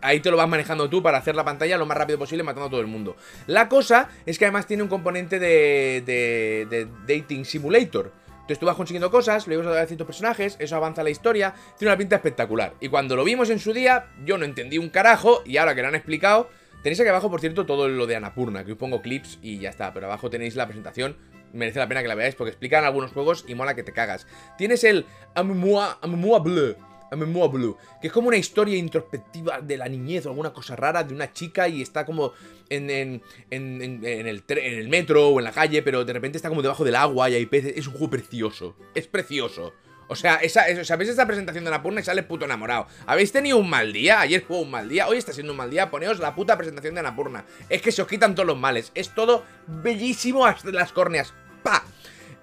Ahí 0.00 0.20
te 0.20 0.30
lo 0.30 0.36
vas 0.36 0.48
manejando 0.48 0.88
tú 0.88 1.02
para 1.02 1.18
hacer 1.18 1.34
la 1.34 1.44
pantalla 1.44 1.76
lo 1.76 1.86
más 1.86 1.96
rápido 1.96 2.18
posible 2.18 2.42
matando 2.42 2.66
a 2.66 2.70
todo 2.70 2.80
el 2.80 2.86
mundo. 2.86 3.16
La 3.46 3.68
cosa 3.68 4.08
es 4.26 4.38
que 4.38 4.44
además 4.44 4.66
tiene 4.66 4.82
un 4.82 4.88
componente 4.88 5.38
de, 5.38 6.02
de, 6.04 6.66
de 6.70 6.88
dating 7.06 7.44
simulator. 7.44 8.12
Entonces 8.48 8.60
tú 8.60 8.66
vas 8.66 8.76
consiguiendo 8.76 9.10
cosas, 9.10 9.46
le 9.46 9.58
vas 9.58 9.66
a 9.66 9.86
ciertos 9.86 10.06
personajes, 10.06 10.56
eso 10.58 10.74
avanza 10.74 11.02
la 11.02 11.10
historia, 11.10 11.54
tiene 11.76 11.90
una 11.92 11.98
pinta 11.98 12.16
espectacular. 12.16 12.72
Y 12.80 12.88
cuando 12.88 13.14
lo 13.14 13.22
vimos 13.22 13.50
en 13.50 13.58
su 13.58 13.74
día, 13.74 14.06
yo 14.24 14.38
no 14.38 14.46
entendí 14.46 14.78
un 14.78 14.88
carajo, 14.88 15.42
y 15.44 15.58
ahora 15.58 15.74
que 15.74 15.82
lo 15.82 15.88
han 15.88 15.94
explicado, 15.94 16.48
tenéis 16.82 16.98
aquí 16.98 17.10
abajo, 17.10 17.30
por 17.30 17.40
cierto, 17.40 17.66
todo 17.66 17.88
lo 17.88 18.06
de 18.06 18.16
Anapurna, 18.16 18.64
que 18.64 18.72
os 18.72 18.78
pongo 18.78 19.02
clips 19.02 19.38
y 19.42 19.58
ya 19.58 19.68
está, 19.68 19.92
pero 19.92 20.06
abajo 20.06 20.30
tenéis 20.30 20.56
la 20.56 20.64
presentación, 20.64 21.18
merece 21.52 21.78
la 21.78 21.88
pena 21.88 22.00
que 22.00 22.08
la 22.08 22.14
veáis 22.14 22.36
porque 22.36 22.48
explican 22.48 22.84
algunos 22.84 23.12
juegos 23.12 23.44
y 23.46 23.54
mola 23.54 23.74
que 23.74 23.82
te 23.82 23.92
cagas. 23.92 24.26
Tienes 24.56 24.82
el 24.82 25.04
Amemua 25.34 25.98
Bleu, 26.42 26.74
Blue, 27.16 27.76
que 28.00 28.08
es 28.08 28.12
como 28.12 28.28
una 28.28 28.36
historia 28.36 28.76
introspectiva 28.76 29.60
de 29.60 29.76
la 29.76 29.88
niñez 29.88 30.26
o 30.26 30.30
alguna 30.30 30.52
cosa 30.52 30.76
rara 30.76 31.04
de 31.04 31.14
una 31.14 31.32
chica 31.32 31.68
y 31.68 31.82
está 31.82 32.04
como 32.04 32.32
en, 32.68 32.90
en, 32.90 33.22
el, 33.50 34.88
metro 34.88 35.28
o 35.28 35.38
en 35.40 35.44
la 35.44 35.52
calle, 35.52 35.82
pero 35.82 36.04
de 36.04 36.12
repente 36.12 36.36
está 36.36 36.48
como 36.48 36.62
debajo 36.62 36.84
del 36.84 36.96
agua 36.96 37.30
y 37.30 37.34
hay 37.34 37.46
peces. 37.46 37.74
Es 37.76 37.86
un 37.86 37.94
juego 37.94 38.10
precioso, 38.10 38.76
es 38.94 39.06
precioso. 39.06 39.72
O 40.10 40.16
sea, 40.16 40.36
esa, 40.36 40.62
¿sabéis 40.84 41.10
esta 41.10 41.26
presentación 41.26 41.64
de 41.64 41.70
la 41.70 41.76
Napurna 41.76 42.00
y 42.00 42.04
sale 42.04 42.22
puto 42.22 42.46
enamorado? 42.46 42.86
¿Habéis 43.06 43.30
tenido 43.30 43.58
un 43.58 43.68
mal 43.68 43.92
día? 43.92 44.20
Ayer 44.20 44.40
fue 44.40 44.58
un 44.58 44.70
mal 44.70 44.88
día, 44.88 45.06
hoy 45.06 45.18
está 45.18 45.34
siendo 45.34 45.52
un 45.52 45.58
mal 45.58 45.70
día. 45.70 45.90
Poneos 45.90 46.18
la 46.18 46.34
puta 46.34 46.56
presentación 46.56 46.94
de 46.94 47.02
Napurna. 47.02 47.44
Es 47.68 47.82
que 47.82 47.92
se 47.92 48.00
os 48.00 48.08
quitan 48.08 48.34
todos 48.34 48.46
los 48.46 48.56
males. 48.56 48.90
Es 48.94 49.14
todo 49.14 49.44
bellísimo 49.66 50.46
hasta 50.46 50.70
las 50.70 50.92
córneas. 50.92 51.34
¡Pa! 51.62 51.84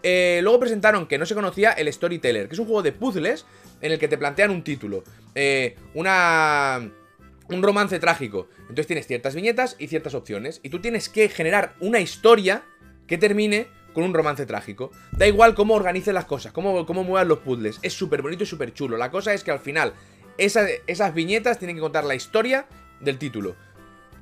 Eh, 0.07 0.39
luego 0.43 0.59
presentaron 0.59 1.07
que 1.07 1.17
no 1.17 1.25
se 1.25 1.33
conocía 1.33 1.71
el 1.71 1.91
Storyteller, 1.91 2.47
que 2.47 2.53
es 2.53 2.59
un 2.59 2.67
juego 2.67 2.83
de 2.83 2.91
puzzles 2.91 3.47
en 3.81 3.91
el 3.91 3.97
que 3.97 4.07
te 4.07 4.19
plantean 4.19 4.51
un 4.51 4.63
título. 4.63 5.03
Eh, 5.33 5.75
una... 5.95 6.91
Un 7.49 7.63
romance 7.63 7.97
trágico. 7.97 8.47
Entonces 8.61 8.85
tienes 8.85 9.07
ciertas 9.07 9.33
viñetas 9.33 9.75
y 9.79 9.87
ciertas 9.87 10.13
opciones. 10.13 10.59
Y 10.61 10.69
tú 10.69 10.79
tienes 10.79 11.09
que 11.09 11.27
generar 11.27 11.73
una 11.79 11.99
historia 12.01 12.63
que 13.07 13.17
termine 13.17 13.65
con 13.93 14.03
un 14.03 14.13
romance 14.13 14.45
trágico. 14.45 14.91
Da 15.11 15.25
igual 15.25 15.55
cómo 15.55 15.73
organices 15.73 16.13
las 16.13 16.25
cosas, 16.25 16.51
cómo, 16.51 16.85
cómo 16.85 17.03
muevas 17.03 17.27
los 17.27 17.39
puzzles. 17.39 17.79
Es 17.81 17.93
súper 17.93 18.21
bonito 18.21 18.43
y 18.43 18.47
súper 18.47 18.73
chulo. 18.73 18.97
La 18.97 19.09
cosa 19.09 19.33
es 19.33 19.43
que 19.43 19.49
al 19.49 19.59
final 19.59 19.93
esas 20.37 21.13
viñetas 21.15 21.57
tienen 21.57 21.77
que 21.77 21.81
contar 21.81 22.03
la 22.03 22.13
historia 22.13 22.67
del 22.99 23.17
título. 23.17 23.55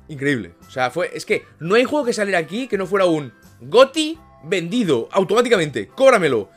Increíble. 0.08 0.54
O 0.66 0.70
sea, 0.70 0.90
fue. 0.90 1.10
Es 1.14 1.26
que 1.26 1.44
no 1.60 1.74
hay 1.74 1.84
juego 1.84 2.06
que 2.06 2.14
saliera 2.14 2.38
aquí 2.38 2.68
que 2.68 2.78
no 2.78 2.86
fuera 2.86 3.04
un 3.04 3.34
GOTI 3.60 4.18
vendido 4.46 5.08
automáticamente. 5.12 5.88
¡Cóbramelo! 5.88 6.50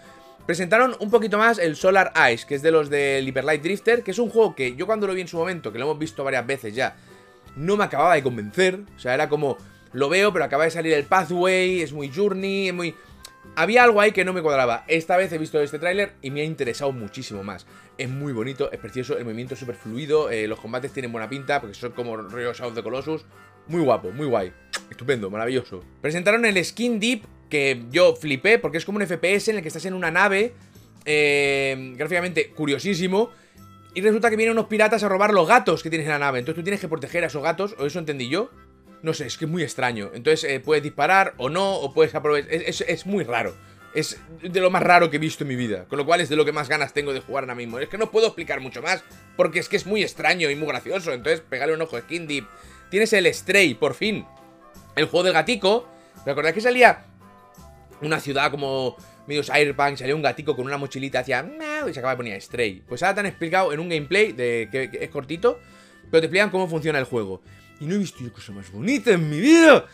Presentaron 0.46 0.96
un 1.00 1.12
poquito 1.12 1.38
más 1.38 1.60
el 1.60 1.76
Solar 1.76 2.14
Ice, 2.32 2.48
que 2.48 2.56
es 2.56 2.62
de 2.62 2.72
los 2.72 2.90
del 2.90 3.28
Hyper 3.28 3.44
Light 3.44 3.62
Drifter, 3.62 4.04
que 4.04 4.12
es 4.12 4.20
un 4.20 4.30
juego 4.30 4.56
que 4.56 4.76
yo 4.76 4.86
cuando 4.86 5.06
lo 5.06 5.14
vi 5.14 5.22
en 5.22 5.28
su 5.28 5.38
momento, 5.38 5.74
que 5.74 5.80
lo 5.80 5.86
hemos 5.86 6.00
visto 6.00 6.24
varias 6.24 6.48
veces 6.48 6.74
ya, 6.74 6.96
no 7.58 7.76
me 7.76 7.84
acababa 7.84 8.16
de 8.16 8.24
convencer. 8.24 8.80
O 8.96 9.00
sea, 9.00 9.14
era 9.14 9.28
como, 9.28 9.58
lo 9.92 10.10
veo, 10.10 10.32
pero 10.32 10.46
acaba 10.46 10.64
de 10.64 10.72
salir 10.72 10.94
el 10.94 11.04
Pathway, 11.04 11.82
es 11.82 11.92
muy 11.92 12.12
Journey, 12.14 12.70
es 12.70 12.74
muy... 12.74 12.96
Había 13.56 13.84
algo 13.84 14.00
ahí 14.00 14.12
que 14.12 14.24
no 14.24 14.34
me 14.34 14.42
cuadraba. 14.42 14.84
Esta 14.88 15.18
vez 15.18 15.32
he 15.32 15.38
visto 15.38 15.60
este 15.60 15.80
tráiler 15.80 16.14
y 16.22 16.32
me 16.32 16.42
ha 16.42 16.44
interesado 16.44 16.92
muchísimo 16.92 17.44
más. 17.44 17.66
Es 17.98 18.10
muy 18.10 18.32
bonito, 18.32 18.72
es 18.72 18.80
precioso, 18.80 19.18
el 19.18 19.24
movimiento 19.24 19.56
es 19.56 19.60
súper 19.60 19.76
fluido, 19.76 20.30
eh, 20.30 20.48
los 20.48 20.60
combates 20.60 20.94
tienen 20.94 21.12
buena 21.12 21.28
pinta, 21.28 21.60
porque 21.60 21.76
son 21.76 21.94
como 21.94 22.16
Rio 22.16 22.54
South 22.54 22.74
de 22.74 22.84
Colossus. 22.84 23.26
Muy 23.68 23.82
guapo, 23.82 24.12
muy 24.12 24.28
guay. 24.28 24.54
Estupendo, 24.90 25.30
maravilloso. 25.30 25.84
Presentaron 26.02 26.46
el 26.46 26.64
Skin 26.64 27.00
Deep 27.00 27.24
que 27.50 27.84
yo 27.92 28.16
flipé 28.16 28.60
porque 28.60 28.78
es 28.78 28.86
como 28.86 28.98
un 28.98 29.06
FPS 29.06 29.50
en 29.50 29.58
el 29.58 29.62
que 29.62 29.70
estás 29.70 29.86
en 29.86 29.94
una 29.94 30.12
nave, 30.12 30.54
eh, 31.06 31.94
gráficamente 31.96 32.50
curiosísimo, 32.52 33.32
y 33.94 34.02
resulta 34.02 34.30
que 34.30 34.36
vienen 34.36 34.54
unos 34.54 34.68
piratas 34.68 35.04
a 35.04 35.10
robar 35.10 35.34
los 35.34 35.48
gatos 35.48 35.82
que 35.82 35.90
tienes 35.90 36.06
en 36.06 36.14
la 36.14 36.20
nave. 36.20 36.40
Entonces 36.40 36.60
tú 36.60 36.64
tienes 36.64 36.80
que 36.80 36.88
proteger 36.88 37.24
a 37.24 37.28
esos 37.28 37.42
gatos, 37.42 37.76
o 37.80 37.86
eso 37.86 38.00
entendí 38.00 38.30
yo. 38.30 38.52
No 39.02 39.14
sé, 39.14 39.26
es 39.26 39.38
que 39.38 39.46
es 39.46 39.52
muy 39.52 39.64
extraño. 39.64 40.12
Entonces 40.14 40.44
eh, 40.50 40.60
puedes 40.60 40.84
disparar 40.84 41.34
o 41.38 41.50
no, 41.50 41.76
o 41.76 41.94
puedes 41.94 42.14
aprovechar. 42.14 42.52
Es, 42.54 43.06
muy 43.06 43.24
raro. 43.24 43.56
Es 43.94 44.20
de 44.42 44.60
lo 44.60 44.70
más 44.70 44.84
raro 44.84 45.10
que 45.10 45.18
he 45.18 45.20
visto 45.20 45.44
en 45.44 45.48
mi 45.48 45.56
vida. 45.56 45.86
Con 45.86 45.98
lo 45.98 46.06
cual 46.06 46.22
es 46.22 46.30
de 46.30 46.36
lo 46.36 46.46
que 46.46 46.52
más 46.52 46.70
ganas 46.70 46.94
tengo 46.94 47.14
de 47.14 47.22
jugar 47.22 47.44
ahora 47.44 47.56
mismo. 47.56 47.80
Es 47.80 47.90
que 47.90 47.98
no 47.98 48.12
puedo 48.12 48.28
explicar 48.28 48.60
mucho 48.60 48.82
más. 48.82 49.04
Porque 49.36 49.60
es 49.60 49.70
que 49.70 49.78
es 49.78 49.86
muy 49.86 50.04
extraño 50.04 50.50
y 50.50 50.56
muy 50.56 50.68
gracioso. 50.68 51.14
Entonces, 51.14 51.42
pegale 51.42 51.74
un 51.74 51.82
ojo 51.82 51.98
a 51.98 52.02
Skin 52.02 52.28
Deep. 52.28 52.46
Tienes 52.90 53.14
el 53.14 53.34
Stray, 53.34 53.74
por 53.74 53.94
fin. 53.94 54.26
El 54.96 55.06
juego 55.06 55.26
de 55.26 55.34
gatico. 55.34 55.88
¿Recordáis 56.26 56.56
que 56.56 56.62
salía 56.62 57.06
una 58.02 58.20
ciudad 58.20 58.52
como 58.52 58.96
medio 59.28 59.44
cyberpunk, 59.44 59.98
salió 59.98 60.16
un 60.16 60.22
gatico 60.22 60.56
con 60.56 60.66
una 60.66 60.78
mochilita 60.78 61.20
hacia 61.20 61.46
y 61.88 61.94
se 61.94 62.00
acaba 62.00 62.14
de 62.14 62.18
poner 62.18 62.42
Stray. 62.42 62.82
Pues 62.88 63.04
ahora 63.04 63.16
te 63.16 63.20
han 63.20 63.26
explicado 63.28 63.74
en 63.74 63.80
un 63.80 63.90
gameplay 63.90 64.32
de 64.32 64.70
que, 64.72 64.90
es 65.00 65.10
cortito, 65.10 65.60
pero 66.10 66.22
te 66.22 66.28
explican 66.28 66.50
cómo 66.50 66.68
funciona 66.68 66.98
el 66.98 67.06
juego. 67.06 67.42
Y 67.80 67.86
no 67.86 67.96
he 67.96 67.98
visto 68.00 68.20
yo 68.24 68.34
cosa 68.34 68.52
más 68.54 68.72
bonita 68.72 69.12
en 69.12 69.30
mi 69.30 69.40
vida. 69.40 69.86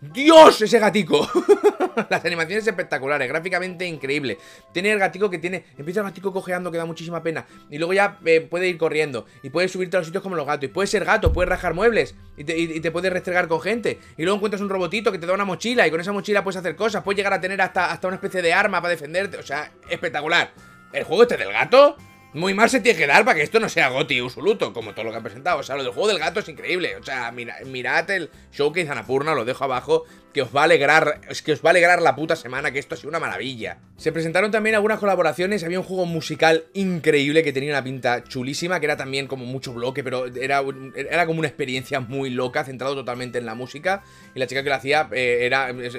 ¡Dios! 0.00 0.60
Ese 0.60 0.78
gatico. 0.78 1.26
Las 2.10 2.24
animaciones 2.24 2.66
espectaculares, 2.66 3.28
gráficamente 3.28 3.86
increíble. 3.86 4.38
Tiene 4.72 4.92
el 4.92 4.98
gatico 4.98 5.30
que 5.30 5.38
tiene. 5.38 5.64
Empieza 5.78 6.00
el 6.00 6.06
gatico 6.06 6.32
cojeando, 6.32 6.70
que 6.70 6.78
da 6.78 6.84
muchísima 6.84 7.22
pena. 7.22 7.46
Y 7.70 7.78
luego 7.78 7.92
ya 7.92 8.18
eh, 8.24 8.40
puede 8.40 8.68
ir 8.68 8.78
corriendo. 8.78 9.26
Y 9.42 9.50
puede 9.50 9.68
subirte 9.68 9.96
a 9.96 10.00
los 10.00 10.06
sitios 10.06 10.22
como 10.22 10.36
los 10.36 10.46
gatos. 10.46 10.64
Y 10.64 10.68
puede 10.68 10.86
ser 10.86 11.04
gato, 11.04 11.32
puedes 11.32 11.48
rajar 11.48 11.74
muebles. 11.74 12.14
Y 12.36 12.44
te, 12.44 12.90
puedes 12.90 13.12
restregar 13.12 13.48
con 13.48 13.60
gente. 13.60 13.98
Y 14.16 14.22
luego 14.22 14.36
encuentras 14.36 14.62
un 14.62 14.68
robotito 14.68 15.12
que 15.12 15.18
te 15.18 15.26
da 15.26 15.34
una 15.34 15.44
mochila. 15.44 15.86
Y 15.86 15.90
con 15.90 16.00
esa 16.00 16.12
mochila 16.12 16.44
puedes 16.44 16.56
hacer 16.56 16.76
cosas. 16.76 17.02
Puedes 17.02 17.16
llegar 17.16 17.32
a 17.32 17.40
tener 17.40 17.60
hasta, 17.60 17.92
hasta 17.92 18.08
una 18.08 18.16
especie 18.16 18.42
de 18.42 18.52
arma 18.52 18.80
para 18.80 18.90
defenderte. 18.90 19.36
O 19.38 19.42
sea, 19.42 19.72
espectacular. 19.88 20.52
¿El 20.92 21.04
juego 21.04 21.22
este 21.22 21.36
del 21.36 21.52
gato? 21.52 21.96
Muy 22.32 22.54
mal 22.54 22.70
se 22.70 22.80
tiene 22.80 22.96
que 22.96 23.08
dar 23.08 23.24
para 23.24 23.36
que 23.36 23.42
esto 23.42 23.58
no 23.58 23.68
sea 23.68 23.88
Goti 23.88 24.22
Usuluto, 24.22 24.72
como 24.72 24.92
todo 24.92 25.04
lo 25.04 25.10
que 25.10 25.16
han 25.16 25.22
presentado. 25.22 25.58
O 25.58 25.62
sea, 25.64 25.74
lo 25.74 25.82
del 25.82 25.92
juego 25.92 26.08
del 26.08 26.20
gato 26.20 26.38
es 26.38 26.48
increíble. 26.48 26.94
O 26.96 27.02
sea, 27.02 27.32
mirad 27.32 28.10
el 28.10 28.30
showcase 28.52 28.88
Anapurna, 28.88 29.34
lo 29.34 29.44
dejo 29.44 29.64
abajo 29.64 30.04
que 30.32 30.42
os 30.42 30.54
va 30.54 30.62
a 30.62 30.64
alegrar, 30.64 31.20
es 31.28 31.42
que 31.42 31.52
os 31.52 31.64
va 31.64 31.70
a 31.70 31.72
alegrar 31.72 32.00
la 32.00 32.14
puta 32.14 32.36
semana, 32.36 32.70
que 32.70 32.78
esto 32.78 32.94
ha 32.94 32.98
sido 32.98 33.08
una 33.08 33.18
maravilla. 33.18 33.78
Se 33.96 34.12
presentaron 34.12 34.50
también 34.50 34.74
algunas 34.76 34.98
colaboraciones, 34.98 35.64
había 35.64 35.80
un 35.80 35.84
juego 35.84 36.06
musical 36.06 36.64
increíble 36.72 37.42
que 37.42 37.52
tenía 37.52 37.72
una 37.72 37.82
pinta 37.82 38.24
chulísima, 38.24 38.78
que 38.80 38.86
era 38.86 38.96
también 38.96 39.26
como 39.26 39.44
mucho 39.44 39.72
bloque, 39.72 40.04
pero 40.04 40.26
era, 40.26 40.62
era 40.94 41.26
como 41.26 41.40
una 41.40 41.48
experiencia 41.48 42.00
muy 42.00 42.30
loca, 42.30 42.64
centrado 42.64 42.94
totalmente 42.94 43.38
en 43.38 43.46
la 43.46 43.54
música, 43.54 44.02
y 44.34 44.38
la 44.38 44.46
chica 44.46 44.62
que 44.62 44.68
lo 44.68 44.74
hacía 44.76 45.08
eh, 45.12 45.40
era, 45.42 45.70
es, 45.70 45.94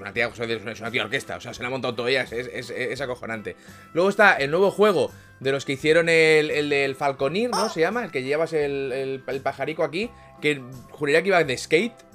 una 0.00 0.12
tía, 0.12 0.30
es 0.34 0.80
una 0.80 0.90
tía 0.90 1.04
orquesta, 1.04 1.36
o 1.36 1.40
sea, 1.40 1.52
se 1.52 1.62
la 1.62 1.68
ha 1.68 1.70
montado 1.70 1.94
todo 1.94 2.08
ella, 2.08 2.22
es, 2.22 3.00
acojonante. 3.00 3.56
Luego 3.92 4.08
está 4.08 4.34
el 4.34 4.50
nuevo 4.50 4.70
juego 4.70 5.12
de 5.40 5.52
los 5.52 5.66
que 5.66 5.74
hicieron 5.74 6.08
el, 6.08 6.50
el 6.50 6.70
del 6.70 6.94
Falconir, 6.94 7.50
¿no? 7.50 7.68
Se 7.68 7.80
llama, 7.80 8.04
el 8.04 8.10
que 8.10 8.22
llevas 8.22 8.54
el, 8.54 8.90
el, 8.92 9.22
el 9.26 9.40
pajarico 9.42 9.84
aquí, 9.84 10.10
que 10.40 10.62
juraría 10.90 11.22
que 11.22 11.28
iba 11.28 11.44
de 11.44 11.58
skate, 11.58 12.06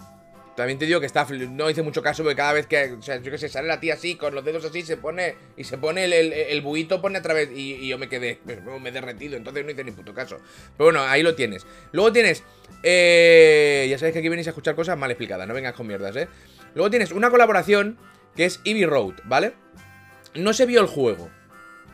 también 0.62 0.77
te 0.77 0.86
digo 0.86 1.00
que 1.00 1.08
está 1.08 1.25
no 1.50 1.72
hice 1.72 1.82
mucho 1.82 2.03
caso 2.03 2.22
porque 2.22 2.36
cada 2.36 2.53
vez 2.53 2.68
que, 2.68 2.94
o 2.94 3.01
sea, 3.01 3.18
yo 3.20 3.32
que 3.32 3.39
sé, 3.39 3.50
sale 3.50 3.68
la 3.68 3.80
tía 3.80 3.96
así, 3.96 4.13
con 4.15 4.36
los 4.36 4.46
dedos 4.46 4.63
así, 4.63 4.84
se 4.84 4.96
pone, 4.96 5.36
y 5.58 5.63
se 5.63 5.80
pone 5.80 6.06
el, 6.06 6.13
el, 6.13 6.62
buito, 6.62 7.01
pone 7.01 7.18
a 7.18 7.24
través, 7.24 7.50
y, 7.51 7.88
yo 7.88 7.98
me 7.98 8.08
quedé, 8.08 8.39
me, 8.46 8.89
he 8.89 8.91
derretido, 8.91 9.38
entonces 9.38 9.65
no 9.65 9.72
hice 9.72 9.84
ni 9.84 9.89
puto 9.89 10.13
caso. 10.13 10.38
Pero 10.77 10.91
bueno, 10.91 11.01
ahí 11.01 11.24
lo 11.24 11.34
tienes. 11.34 11.65
Luego 11.94 12.13
tienes, 12.13 12.44
eh, 12.84 13.88
ya 13.89 13.98
sabéis 13.98 14.13
que 14.13 14.20
aquí 14.20 14.30
venís 14.30 14.46
a 14.46 14.51
escuchar 14.51 14.75
cosas 14.75 15.00
mal 15.00 15.10
explicadas, 15.10 15.48
no 15.48 15.56
vengas 15.56 15.74
con 15.74 15.88
mierdas, 15.88 16.15
eh. 16.15 16.27
Luego 16.75 16.91
tienes 16.91 17.12
una 17.12 17.32
colaboración 17.32 17.98
que 18.36 18.46
es 18.46 18.62
Eevee 18.63 18.86
Road, 18.86 19.15
¿vale? 19.24 19.53
No 20.36 20.53
se 20.53 20.68
vio 20.68 20.80
el 20.80 20.88
juego, 20.88 21.32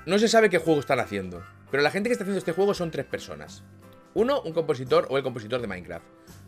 no 0.06 0.20
se 0.20 0.28
sabe 0.28 0.50
qué 0.50 0.58
juego 0.58 0.82
están 0.82 1.00
haciendo, 1.00 1.42
pero 1.72 1.82
la 1.84 1.90
gente 1.90 2.10
que 2.10 2.14
está 2.14 2.26
haciendo 2.26 2.40
este 2.40 2.52
juego 2.52 2.74
son 2.74 2.92
tres 2.92 3.06
personas. 3.06 3.64
Uno, 4.14 4.42
un 4.42 4.52
compositor 4.52 5.08
o 5.10 5.18
el 5.18 5.24
compositor 5.24 5.62
de 5.62 5.68
Minecraft. 5.68 6.06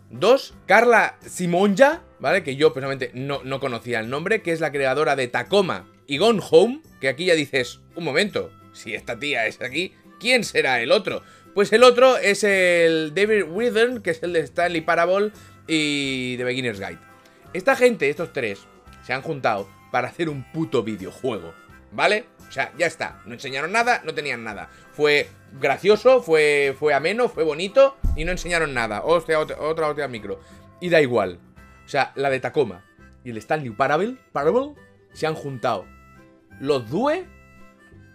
Dos, 0.10 0.56
Carla 0.66 1.18
Simonja, 1.22 2.02
¿vale? 2.20 2.44
Que 2.44 2.56
yo 2.56 2.74
personalmente 2.74 3.12
no, 3.14 3.42
no 3.44 3.60
conocía 3.60 4.00
el 4.00 4.10
nombre, 4.10 4.42
que 4.42 4.52
es 4.52 4.60
la 4.60 4.72
creadora 4.72 5.16
de 5.16 5.28
Tacoma 5.28 5.88
y 6.08 6.18
Gone 6.18 6.42
Home, 6.50 6.82
que 7.00 7.10
aquí 7.10 7.26
ya 7.26 7.36
dices, 7.36 7.80
un 7.96 8.04
momento, 8.04 8.52
si 8.74 8.94
esta 8.94 9.20
tía 9.20 9.48
es 9.48 9.62
aquí, 9.62 9.94
¿quién 10.20 10.44
será 10.44 10.82
el 10.82 10.92
otro? 10.92 11.24
Pues 11.54 11.72
el 11.74 11.84
otro 11.84 12.18
es 12.18 12.44
el 12.44 13.14
David 13.14 13.44
Withern, 13.50 14.02
que 14.02 14.12
es 14.12 14.24
el 14.24 14.34
de 14.34 14.42
Stanley 14.42 14.82
Parable 14.82 15.32
y 15.68 16.38
The 16.38 16.44
Beginner's 16.44 16.80
Guide. 16.80 17.00
Esta 17.54 17.76
gente, 17.76 18.10
estos 18.10 18.32
tres, 18.34 18.60
se 19.06 19.14
han 19.14 19.22
juntado 19.22 19.68
para 19.92 20.08
hacer 20.08 20.30
un 20.30 20.44
puto 20.52 20.84
videojuego, 20.84 21.54
¿vale? 21.92 22.26
O 22.48 22.52
sea, 22.52 22.72
ya 22.78 22.88
está, 22.88 23.22
no 23.26 23.34
enseñaron 23.34 23.72
nada, 23.72 24.02
no 24.06 24.14
tenían 24.14 24.44
nada. 24.44 24.70
Fue 24.94 25.28
gracioso, 25.60 26.22
fue, 26.22 26.76
fue 26.78 26.94
ameno, 26.94 27.30
fue 27.30 27.44
bonito 27.44 27.98
y 28.16 28.26
no 28.26 28.32
enseñaron 28.32 28.74
nada. 28.74 29.02
Hostia, 29.04 29.40
otra, 29.40 29.60
otra, 29.60 29.88
otra 29.88 30.08
micro. 30.08 30.40
Y 30.82 30.90
da 30.90 31.02
igual. 31.02 31.40
O 31.89 31.91
sea, 31.91 32.12
la 32.13 32.29
de 32.29 32.39
Tacoma 32.39 32.86
y 33.24 33.31
el 33.31 33.38
Stanley 33.38 33.72
Parable, 33.72 34.15
Parable 34.31 34.75
se 35.12 35.25
han 35.25 35.34
juntado 35.34 35.88
los 36.60 36.88
Due 36.88 37.25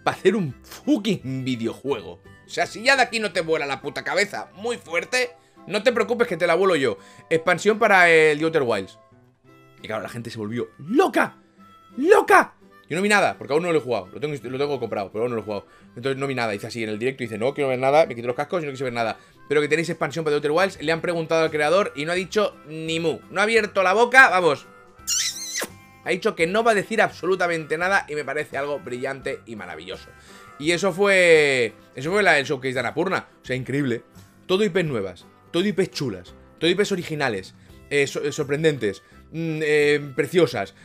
para 0.05 0.15
hacer 0.15 0.37
un 0.37 0.53
fucking 0.63 1.43
videojuego. 1.43 2.21
O 2.45 2.49
sea, 2.49 2.67
si 2.67 2.83
ya 2.83 2.95
de 2.95 3.01
aquí 3.01 3.19
no 3.19 3.33
te 3.33 3.41
vuela 3.41 3.65
la 3.65 3.81
puta 3.81 4.05
cabeza 4.05 4.49
muy 4.53 4.77
fuerte, 4.77 5.31
no 5.67 5.83
te 5.83 5.91
preocupes 5.91 6.25
que 6.25 6.37
te 6.37 6.47
la 6.47 6.55
vuelo 6.55 6.77
yo. 6.77 6.97
Expansión 7.29 7.77
para 7.77 8.09
el 8.09 8.37
The 8.37 8.45
Outer 8.45 8.63
Wilds. 8.65 8.97
Y 9.83 9.87
claro, 9.87 10.03
la 10.03 10.07
gente 10.07 10.29
se 10.29 10.37
volvió 10.37 10.69
loca. 10.77 11.35
¡Loca! 11.97 12.54
Yo 12.89 12.95
no 12.95 13.01
vi 13.01 13.09
nada, 13.09 13.37
porque 13.37 13.53
aún 13.53 13.63
no 13.63 13.71
lo 13.71 13.79
he 13.79 13.81
jugado. 13.81 14.07
Lo 14.13 14.19
tengo, 14.19 14.35
lo 14.35 14.57
tengo 14.57 14.79
comprado, 14.79 15.11
pero 15.11 15.23
aún 15.23 15.31
no 15.31 15.35
lo 15.35 15.41
he 15.41 15.45
jugado. 15.45 15.65
Entonces 15.95 16.17
no 16.17 16.27
vi 16.27 16.35
nada. 16.35 16.51
Dice 16.51 16.67
así 16.67 16.83
en 16.83 16.89
el 16.89 16.99
directo, 16.99 17.23
dice, 17.23 17.37
no 17.37 17.53
quiero 17.53 17.69
ver 17.69 17.79
nada, 17.79 18.05
me 18.05 18.15
quito 18.15 18.27
los 18.27 18.35
cascos 18.35 18.63
y 18.63 18.65
no 18.65 18.71
quiero 18.71 18.85
ver 18.85 18.93
nada. 18.93 19.17
Pero 19.47 19.61
que 19.61 19.67
tenéis 19.67 19.89
expansión 19.89 20.23
para 20.23 20.33
The 20.39 20.47
Outer 20.47 20.51
Wilds. 20.51 20.81
Le 20.81 20.91
han 20.91 21.01
preguntado 21.01 21.43
al 21.43 21.51
creador 21.51 21.93
y 21.95 22.05
no 22.05 22.11
ha 22.11 22.15
dicho 22.15 22.55
ni 22.67 22.99
mu. 22.99 23.19
No 23.31 23.41
ha 23.41 23.43
abierto 23.43 23.83
la 23.83 23.93
boca, 23.93 24.29
vamos. 24.29 24.67
Ha 26.03 26.09
dicho 26.11 26.35
que 26.35 26.45
no 26.45 26.63
va 26.63 26.71
a 26.71 26.75
decir 26.75 27.01
absolutamente 27.01 27.77
nada 27.77 28.05
y 28.07 28.13
me 28.13 28.23
parece 28.23 28.57
algo 28.57 28.79
brillante 28.79 29.39
y 29.47 29.55
maravilloso. 29.55 30.09
Y 30.59 30.71
eso 30.71 30.93
fue... 30.93 31.73
Eso 31.95 32.11
fue 32.11 32.21
la, 32.21 32.37
el 32.37 32.45
showcase 32.45 32.75
de 32.75 32.79
Anapurna. 32.79 33.27
O 33.41 33.45
sea, 33.45 33.55
increíble. 33.55 34.03
Todo 34.45 34.63
IPs 34.63 34.85
nuevas, 34.85 35.25
todo 35.51 35.65
IPs 35.65 35.89
chulas, 35.89 36.35
todo 36.59 36.69
IPs 36.69 36.91
originales, 36.91 37.55
eh, 37.89 38.03
eh, 38.03 38.31
sorprendentes, 38.31 39.01
mmm, 39.31 39.59
eh, 39.63 40.11
preciosas, 40.15 40.75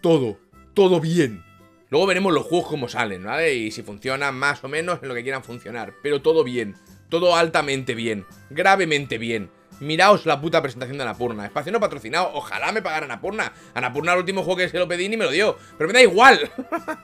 todo, 0.00 0.40
todo 0.76 1.00
bien. 1.00 1.42
Luego 1.88 2.06
veremos 2.06 2.34
los 2.34 2.44
juegos 2.44 2.68
como 2.68 2.86
salen, 2.86 3.24
¿vale? 3.24 3.54
Y 3.54 3.70
si 3.70 3.82
funcionan 3.82 4.34
más 4.34 4.62
o 4.62 4.68
menos 4.68 4.98
en 5.02 5.08
lo 5.08 5.14
que 5.14 5.22
quieran 5.22 5.42
funcionar. 5.42 5.94
Pero 6.02 6.20
todo 6.20 6.44
bien, 6.44 6.76
todo 7.08 7.34
altamente 7.34 7.94
bien, 7.94 8.26
gravemente 8.50 9.16
bien. 9.16 9.50
Miraos 9.80 10.26
la 10.26 10.38
puta 10.38 10.60
presentación 10.60 10.98
de 10.98 11.04
Anapurna. 11.04 11.46
Espacio 11.46 11.72
no 11.72 11.80
patrocinado. 11.80 12.30
Ojalá 12.34 12.72
me 12.72 12.82
pagaran 12.82 13.10
Anapurna. 13.10 13.52
Anapurna 13.74 14.12
el 14.12 14.18
último 14.18 14.42
juego 14.42 14.58
que 14.58 14.68
se 14.68 14.78
lo 14.78 14.86
pedí 14.86 15.08
ni 15.08 15.16
me 15.16 15.24
lo 15.24 15.30
dio. 15.30 15.56
Pero 15.78 15.88
me 15.88 15.94
da 15.94 16.02
igual. 16.02 16.50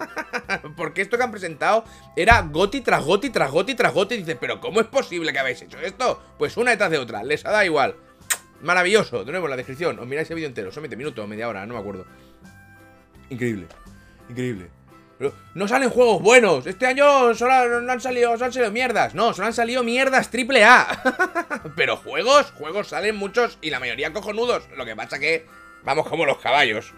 Porque 0.76 1.00
esto 1.00 1.16
que 1.16 1.22
han 1.22 1.30
presentado 1.30 1.84
era 2.14 2.42
goti 2.42 2.82
tras 2.82 3.04
goti 3.04 3.30
tras 3.30 3.50
goti 3.50 3.74
tras 3.74 3.94
goti. 3.94 4.16
Dice, 4.18 4.36
pero 4.36 4.60
¿cómo 4.60 4.80
es 4.80 4.86
posible 4.86 5.32
que 5.32 5.38
habéis 5.38 5.62
hecho 5.62 5.78
esto? 5.78 6.22
Pues 6.38 6.56
una 6.56 6.72
detrás 6.72 6.90
de 6.90 6.98
otra. 6.98 7.22
Les 7.22 7.44
ha 7.44 7.50
dado 7.50 7.64
igual. 7.64 7.94
Maravilloso. 8.62 9.24
De 9.24 9.32
nuevo 9.32 9.46
en 9.46 9.50
la 9.50 9.56
descripción. 9.56 9.98
Os 9.98 10.06
miráis 10.06 10.30
el 10.30 10.36
vídeo 10.36 10.48
entero. 10.48 10.72
Son 10.72 10.82
20 10.82 10.96
minutos, 10.96 11.28
media 11.28 11.48
hora, 11.48 11.66
no 11.66 11.74
me 11.74 11.80
acuerdo. 11.80 12.06
Increíble. 13.32 13.66
Increíble. 14.28 14.68
No 15.54 15.66
salen 15.66 15.88
juegos 15.88 16.20
buenos. 16.20 16.66
Este 16.66 16.86
año 16.86 17.34
solo 17.34 17.52
han 17.52 18.00
salido, 18.00 18.36
solo 18.36 18.70
mierdas. 18.70 19.14
No, 19.14 19.32
solo 19.32 19.46
han 19.46 19.54
salido 19.54 19.82
mierdas 19.82 20.30
triple 20.30 20.64
A. 20.64 20.86
Pero 21.76 21.96
juegos, 21.96 22.50
juegos 22.50 22.88
salen 22.88 23.16
muchos 23.16 23.56
y 23.62 23.70
la 23.70 23.80
mayoría 23.80 24.12
cojonudos. 24.12 24.68
Lo 24.76 24.84
que 24.84 24.94
pasa 24.94 25.18
que 25.18 25.46
vamos 25.82 26.06
como 26.08 26.26
los 26.26 26.38
caballos. 26.38 26.92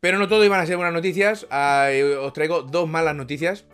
Pero 0.00 0.18
no 0.18 0.28
todo 0.28 0.44
iban 0.44 0.60
a 0.60 0.66
ser 0.66 0.76
buenas 0.76 0.94
noticias. 0.94 1.44
Os 2.20 2.32
traigo 2.32 2.62
dos 2.62 2.88
malas 2.88 3.16
noticias. 3.16 3.64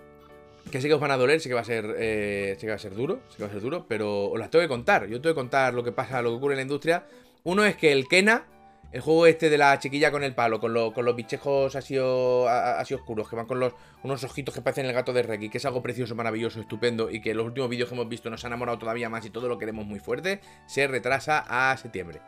Que 0.75 0.81
sé 0.81 0.89
que 0.89 0.95
os 0.95 1.01
van 1.01 1.13
a 1.13 1.17
doler, 1.17 1.41
sé 1.41 1.49
que 1.49 1.55
va 1.55 1.61
a 1.61 1.65
ser. 1.65 1.95
Eh, 1.97 2.57
sé 2.59 2.63
que 2.63 2.71
va 2.71 2.75
a 2.75 2.81
ser 2.81 2.97
duro. 2.97 3.21
Sé 3.29 3.37
que 3.37 3.45
va 3.45 3.49
a 3.49 3.53
ser 3.53 3.61
duro. 3.61 3.87
Pero 3.87 4.25
os 4.25 4.41
las 4.41 4.51
tengo 4.51 4.65
que 4.65 4.69
contar. 4.69 5.07
Yo 5.07 5.21
tengo 5.21 5.33
que 5.33 5.39
contar 5.39 5.73
lo 5.73 5.85
que 5.85 5.93
pasa, 5.93 6.21
lo 6.21 6.31
que 6.31 6.37
ocurre 6.39 6.55
en 6.55 6.57
la 6.57 6.63
industria. 6.63 7.07
Uno 7.45 7.65
es 7.65 7.77
que 7.77 7.93
el 7.93 8.09
Kena, 8.09 8.45
el 8.91 9.01
juego 9.01 9.29
este 9.29 9.51
de 9.51 9.57
la 9.57 9.79
chiquilla 9.79 10.11
con 10.11 10.25
el 10.25 10.35
palo, 10.35 10.59
con, 10.59 10.75
lo, 10.75 10.93
con 10.93 11.05
los 11.05 11.15
bichejos 11.15 11.77
así, 11.77 11.97
así, 11.97 12.93
oscuros, 12.93 13.29
que 13.29 13.37
van 13.37 13.47
con 13.47 13.61
los, 13.61 13.73
unos 14.03 14.25
ojitos 14.25 14.53
que 14.53 14.63
parecen 14.63 14.87
el 14.87 14.93
gato 14.93 15.13
de 15.13 15.23
Reiki, 15.23 15.49
que 15.49 15.59
es 15.59 15.65
algo 15.65 15.81
precioso, 15.81 16.17
maravilloso, 16.17 16.61
estupendo, 16.61 17.09
y 17.09 17.21
que 17.21 17.35
los 17.35 17.47
últimos 17.47 17.71
vídeos 17.71 17.89
que 17.89 17.95
hemos 17.95 18.09
visto 18.09 18.29
nos 18.29 18.43
ha 18.43 18.49
enamorado 18.49 18.77
todavía 18.77 19.09
más 19.09 19.25
y 19.25 19.31
todo 19.31 19.49
lo 19.49 19.59
queremos 19.59 19.87
muy 19.87 20.01
fuerte, 20.01 20.41
se 20.67 20.89
retrasa 20.89 21.45
a 21.47 21.77
septiembre. 21.77 22.21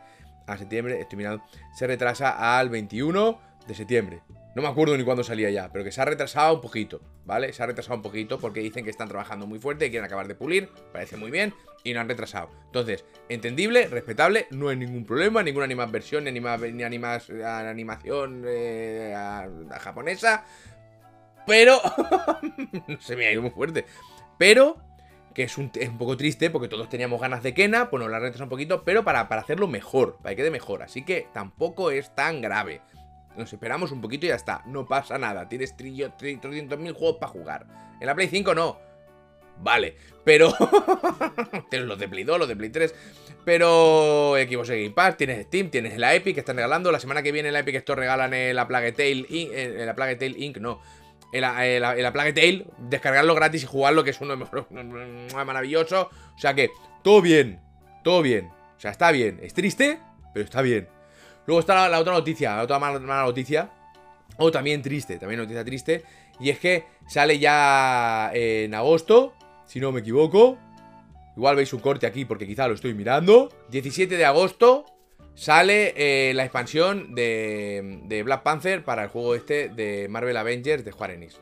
A 0.45 0.57
septiembre, 0.57 1.01
estoy 1.01 1.17
mirando, 1.17 1.43
se 1.75 1.85
retrasa 1.85 2.57
al 2.57 2.69
21 2.69 3.41
de 3.67 3.75
septiembre. 3.75 4.21
No 4.57 4.63
me 4.63 4.69
acuerdo 4.69 4.97
ni 4.97 5.03
cuándo 5.03 5.23
salía 5.23 5.51
ya, 5.51 5.71
pero 5.71 5.85
que 5.85 5.91
se 5.91 6.01
ha 6.01 6.05
retrasado 6.05 6.55
un 6.55 6.61
poquito, 6.61 6.99
¿vale? 7.25 7.53
Se 7.53 7.61
ha 7.61 7.67
retrasado 7.67 7.97
un 7.97 8.01
poquito 8.01 8.39
porque 8.39 8.59
dicen 8.59 8.83
que 8.83 8.89
están 8.89 9.07
trabajando 9.07 9.45
muy 9.45 9.59
fuerte 9.59 9.85
y 9.85 9.91
quieren 9.91 10.05
acabar 10.05 10.27
de 10.27 10.33
pulir, 10.33 10.71
parece 10.91 11.15
muy 11.15 11.29
bien, 11.29 11.53
y 11.83 11.93
no 11.93 11.99
han 11.99 12.09
retrasado. 12.09 12.49
Entonces, 12.65 13.05
entendible, 13.29 13.85
respetable, 13.87 14.47
no 14.49 14.69
hay 14.69 14.77
ningún 14.77 15.05
problema, 15.05 15.43
ninguna 15.43 15.65
animación, 15.65 16.23
ni, 16.23 16.29
anima, 16.31 16.57
ni 16.57 16.81
animación 16.81 18.45
eh, 18.47 19.13
japonesa, 19.79 20.43
pero... 21.45 21.79
se 22.99 23.15
me 23.15 23.27
ha 23.27 23.31
ido 23.31 23.43
muy 23.43 23.51
fuerte. 23.51 23.85
Pero 24.39 24.77
que 25.35 25.43
es 25.43 25.55
un, 25.59 25.69
es 25.75 25.87
un, 25.87 25.99
poco 25.99 26.17
triste 26.17 26.49
porque 26.49 26.67
todos 26.67 26.89
teníamos 26.89 27.21
ganas 27.21 27.43
de 27.43 27.53
Kena, 27.53 27.91
pues 27.91 28.01
nos 28.01 28.09
la 28.09 28.17
retrasa 28.17 28.45
un 28.45 28.49
poquito, 28.49 28.83
pero 28.83 29.03
para, 29.03 29.29
para 29.29 29.41
hacerlo 29.41 29.67
mejor, 29.67 30.17
para 30.17 30.31
que 30.31 30.37
quede 30.37 30.49
mejor. 30.49 30.81
Así 30.81 31.05
que 31.05 31.27
tampoco 31.31 31.91
es 31.91 32.15
tan 32.15 32.41
grave. 32.41 32.81
Nos 33.37 33.53
esperamos 33.53 33.91
un 33.91 34.01
poquito 34.01 34.25
y 34.25 34.29
ya 34.29 34.35
está. 34.35 34.63
No 34.65 34.85
pasa 34.85 35.17
nada. 35.17 35.47
Tienes 35.47 35.75
300.000 35.77 36.93
juegos 36.93 37.17
para 37.17 37.31
jugar. 37.31 37.67
En 37.99 38.07
la 38.07 38.15
Play 38.15 38.27
5 38.27 38.55
no. 38.55 38.79
Vale, 39.59 39.95
pero... 40.23 40.53
tienes 41.69 41.87
los 41.87 41.97
de 41.97 42.07
Play 42.07 42.23
2, 42.23 42.39
los 42.39 42.47
de 42.47 42.55
Play 42.55 42.69
3. 42.69 42.95
Pero 43.45 44.33
Xbox 44.35 44.69
Game 44.69 44.89
Pass, 44.89 45.17
tienes 45.17 45.45
Steam, 45.45 45.69
tienes 45.69 45.97
la 45.97 46.13
Epic 46.13 46.33
que 46.33 46.41
están 46.41 46.57
regalando. 46.57 46.91
La 46.91 46.99
semana 46.99 47.23
que 47.23 47.31
viene 47.31 47.49
en 47.49 47.53
la 47.53 47.59
Epic 47.59 47.75
esto 47.75 47.95
regalan 47.95 48.31
la 48.53 48.67
Plague 48.67 48.91
Tale 48.91 49.25
Inc. 49.29 49.51
En 49.53 49.85
la 49.85 49.95
Plague 49.95 50.15
Tale 50.15 50.35
Inc. 50.37 50.57
No. 50.57 50.81
En 51.31 51.41
la, 51.41 52.11
Plague 52.11 52.33
Tale, 52.33 52.65
descargarlo 52.77 53.35
gratis 53.35 53.63
y 53.63 53.67
jugarlo, 53.67 54.03
que 54.03 54.09
es 54.09 54.21
uno 54.21 54.35
de 54.35 54.45
maravilloso. 55.45 56.09
O 56.35 56.39
sea 56.39 56.53
que, 56.53 56.71
todo 57.03 57.21
bien, 57.21 57.61
todo 58.03 58.21
bien. 58.21 58.47
O 58.47 58.79
sea, 58.79 58.91
está 58.91 59.11
bien. 59.11 59.39
Es 59.41 59.53
triste, 59.53 59.99
pero 60.33 60.43
está 60.45 60.61
bien. 60.61 60.96
Luego 61.47 61.61
está 61.61 61.87
la, 61.87 61.99
otra 61.99 62.13
noticia, 62.13 62.57
la 62.57 62.63
otra 62.63 62.77
mala, 62.77 62.99
noticia. 62.99 63.71
O 64.37 64.51
también 64.51 64.81
triste, 64.81 65.17
también 65.17 65.39
noticia 65.39 65.63
triste. 65.63 66.03
Y 66.39 66.49
es 66.49 66.59
que 66.59 66.83
sale 67.07 67.39
ya 67.39 68.29
en 68.33 68.75
agosto, 68.75 69.33
si 69.65 69.79
no 69.79 69.91
me 69.91 70.01
equivoco. 70.01 70.57
Igual 71.35 71.55
veis 71.55 71.71
un 71.73 71.79
corte 71.79 72.05
aquí 72.05 72.25
porque 72.25 72.45
quizá 72.45 72.67
lo 72.67 72.73
estoy 72.73 72.93
mirando. 72.93 73.49
17 73.69 74.17
de 74.17 74.25
agosto 74.25 74.85
sale 75.35 75.93
eh, 75.95 76.33
la 76.33 76.43
expansión 76.43 77.15
de, 77.15 78.01
de, 78.03 78.23
Black 78.23 78.43
Panther 78.43 78.83
para 78.83 79.03
el 79.03 79.09
juego 79.09 79.35
este 79.35 79.69
de 79.69 80.07
Marvel 80.09 80.35
Avengers 80.35 80.83
de 80.83 80.91
Square 80.91 81.13
Enix. 81.13 81.39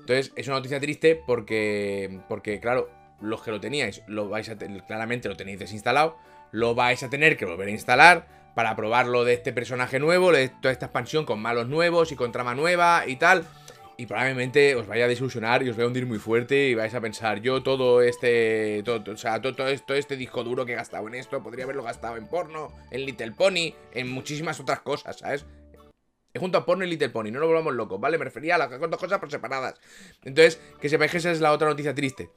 Entonces, 0.00 0.32
es 0.34 0.48
una 0.48 0.56
noticia 0.56 0.80
triste 0.80 1.14
porque, 1.26 2.20
porque 2.28 2.58
claro, 2.58 2.90
los 3.20 3.42
que 3.42 3.52
lo 3.52 3.60
teníais, 3.60 4.02
lo 4.08 4.28
vais 4.28 4.48
a 4.48 4.56
claramente 4.56 5.28
lo 5.28 5.36
tenéis 5.36 5.60
desinstalado, 5.60 6.16
lo 6.50 6.74
vais 6.74 7.02
a 7.02 7.08
tener 7.08 7.36
que 7.36 7.44
volver 7.44 7.68
a 7.68 7.70
instalar 7.70 8.41
para 8.54 8.76
probarlo 8.76 9.24
de 9.24 9.34
este 9.34 9.52
personaje 9.52 9.98
nuevo, 9.98 10.32
de 10.32 10.48
toda 10.48 10.72
esta 10.72 10.86
expansión 10.86 11.24
con 11.24 11.40
malos 11.40 11.68
nuevos 11.68 12.12
y 12.12 12.16
con 12.16 12.32
trama 12.32 12.54
nueva 12.54 13.04
y 13.06 13.16
tal. 13.16 13.44
Y 13.96 14.06
probablemente 14.06 14.74
os 14.74 14.86
vaya 14.86 15.04
a 15.04 15.08
desilusionar 15.08 15.62
y 15.62 15.68
os 15.68 15.76
vaya 15.76 15.84
a 15.84 15.88
hundir 15.88 16.06
muy 16.06 16.18
fuerte 16.18 16.68
y 16.68 16.74
vais 16.74 16.94
a 16.94 17.00
pensar, 17.00 17.40
yo 17.40 17.62
todo 17.62 18.02
este, 18.02 18.82
todo, 18.84 19.12
o 19.12 19.16
sea, 19.16 19.40
todo, 19.40 19.68
esto, 19.68 19.94
este 19.94 20.16
disco 20.16 20.42
duro 20.42 20.64
que 20.64 20.72
he 20.72 20.76
gastado 20.76 21.06
en 21.08 21.14
esto, 21.14 21.42
podría 21.42 21.64
haberlo 21.64 21.82
gastado 21.82 22.16
en 22.16 22.26
porno, 22.26 22.72
en 22.90 23.04
Little 23.04 23.32
Pony, 23.32 23.74
en 23.92 24.10
muchísimas 24.10 24.58
otras 24.60 24.80
cosas, 24.80 25.18
¿sabes? 25.18 25.46
He 26.34 26.38
junto 26.38 26.56
a 26.56 26.64
porno 26.64 26.84
y 26.84 26.88
Little 26.88 27.10
Pony, 27.10 27.30
no 27.30 27.40
nos 27.40 27.48
volvamos 27.48 27.74
locos, 27.74 28.00
¿vale? 28.00 28.16
Me 28.16 28.24
refería 28.24 28.54
a 28.54 28.58
las 28.58 28.70
dos 28.70 28.98
cosas 28.98 29.18
por 29.18 29.30
separadas. 29.30 29.74
Entonces, 30.24 30.60
que 30.80 30.88
sepáis 30.88 31.10
que 31.10 31.18
esa 31.18 31.30
es 31.30 31.40
la 31.40 31.52
otra 31.52 31.68
noticia 31.68 31.94
triste. 31.94 32.30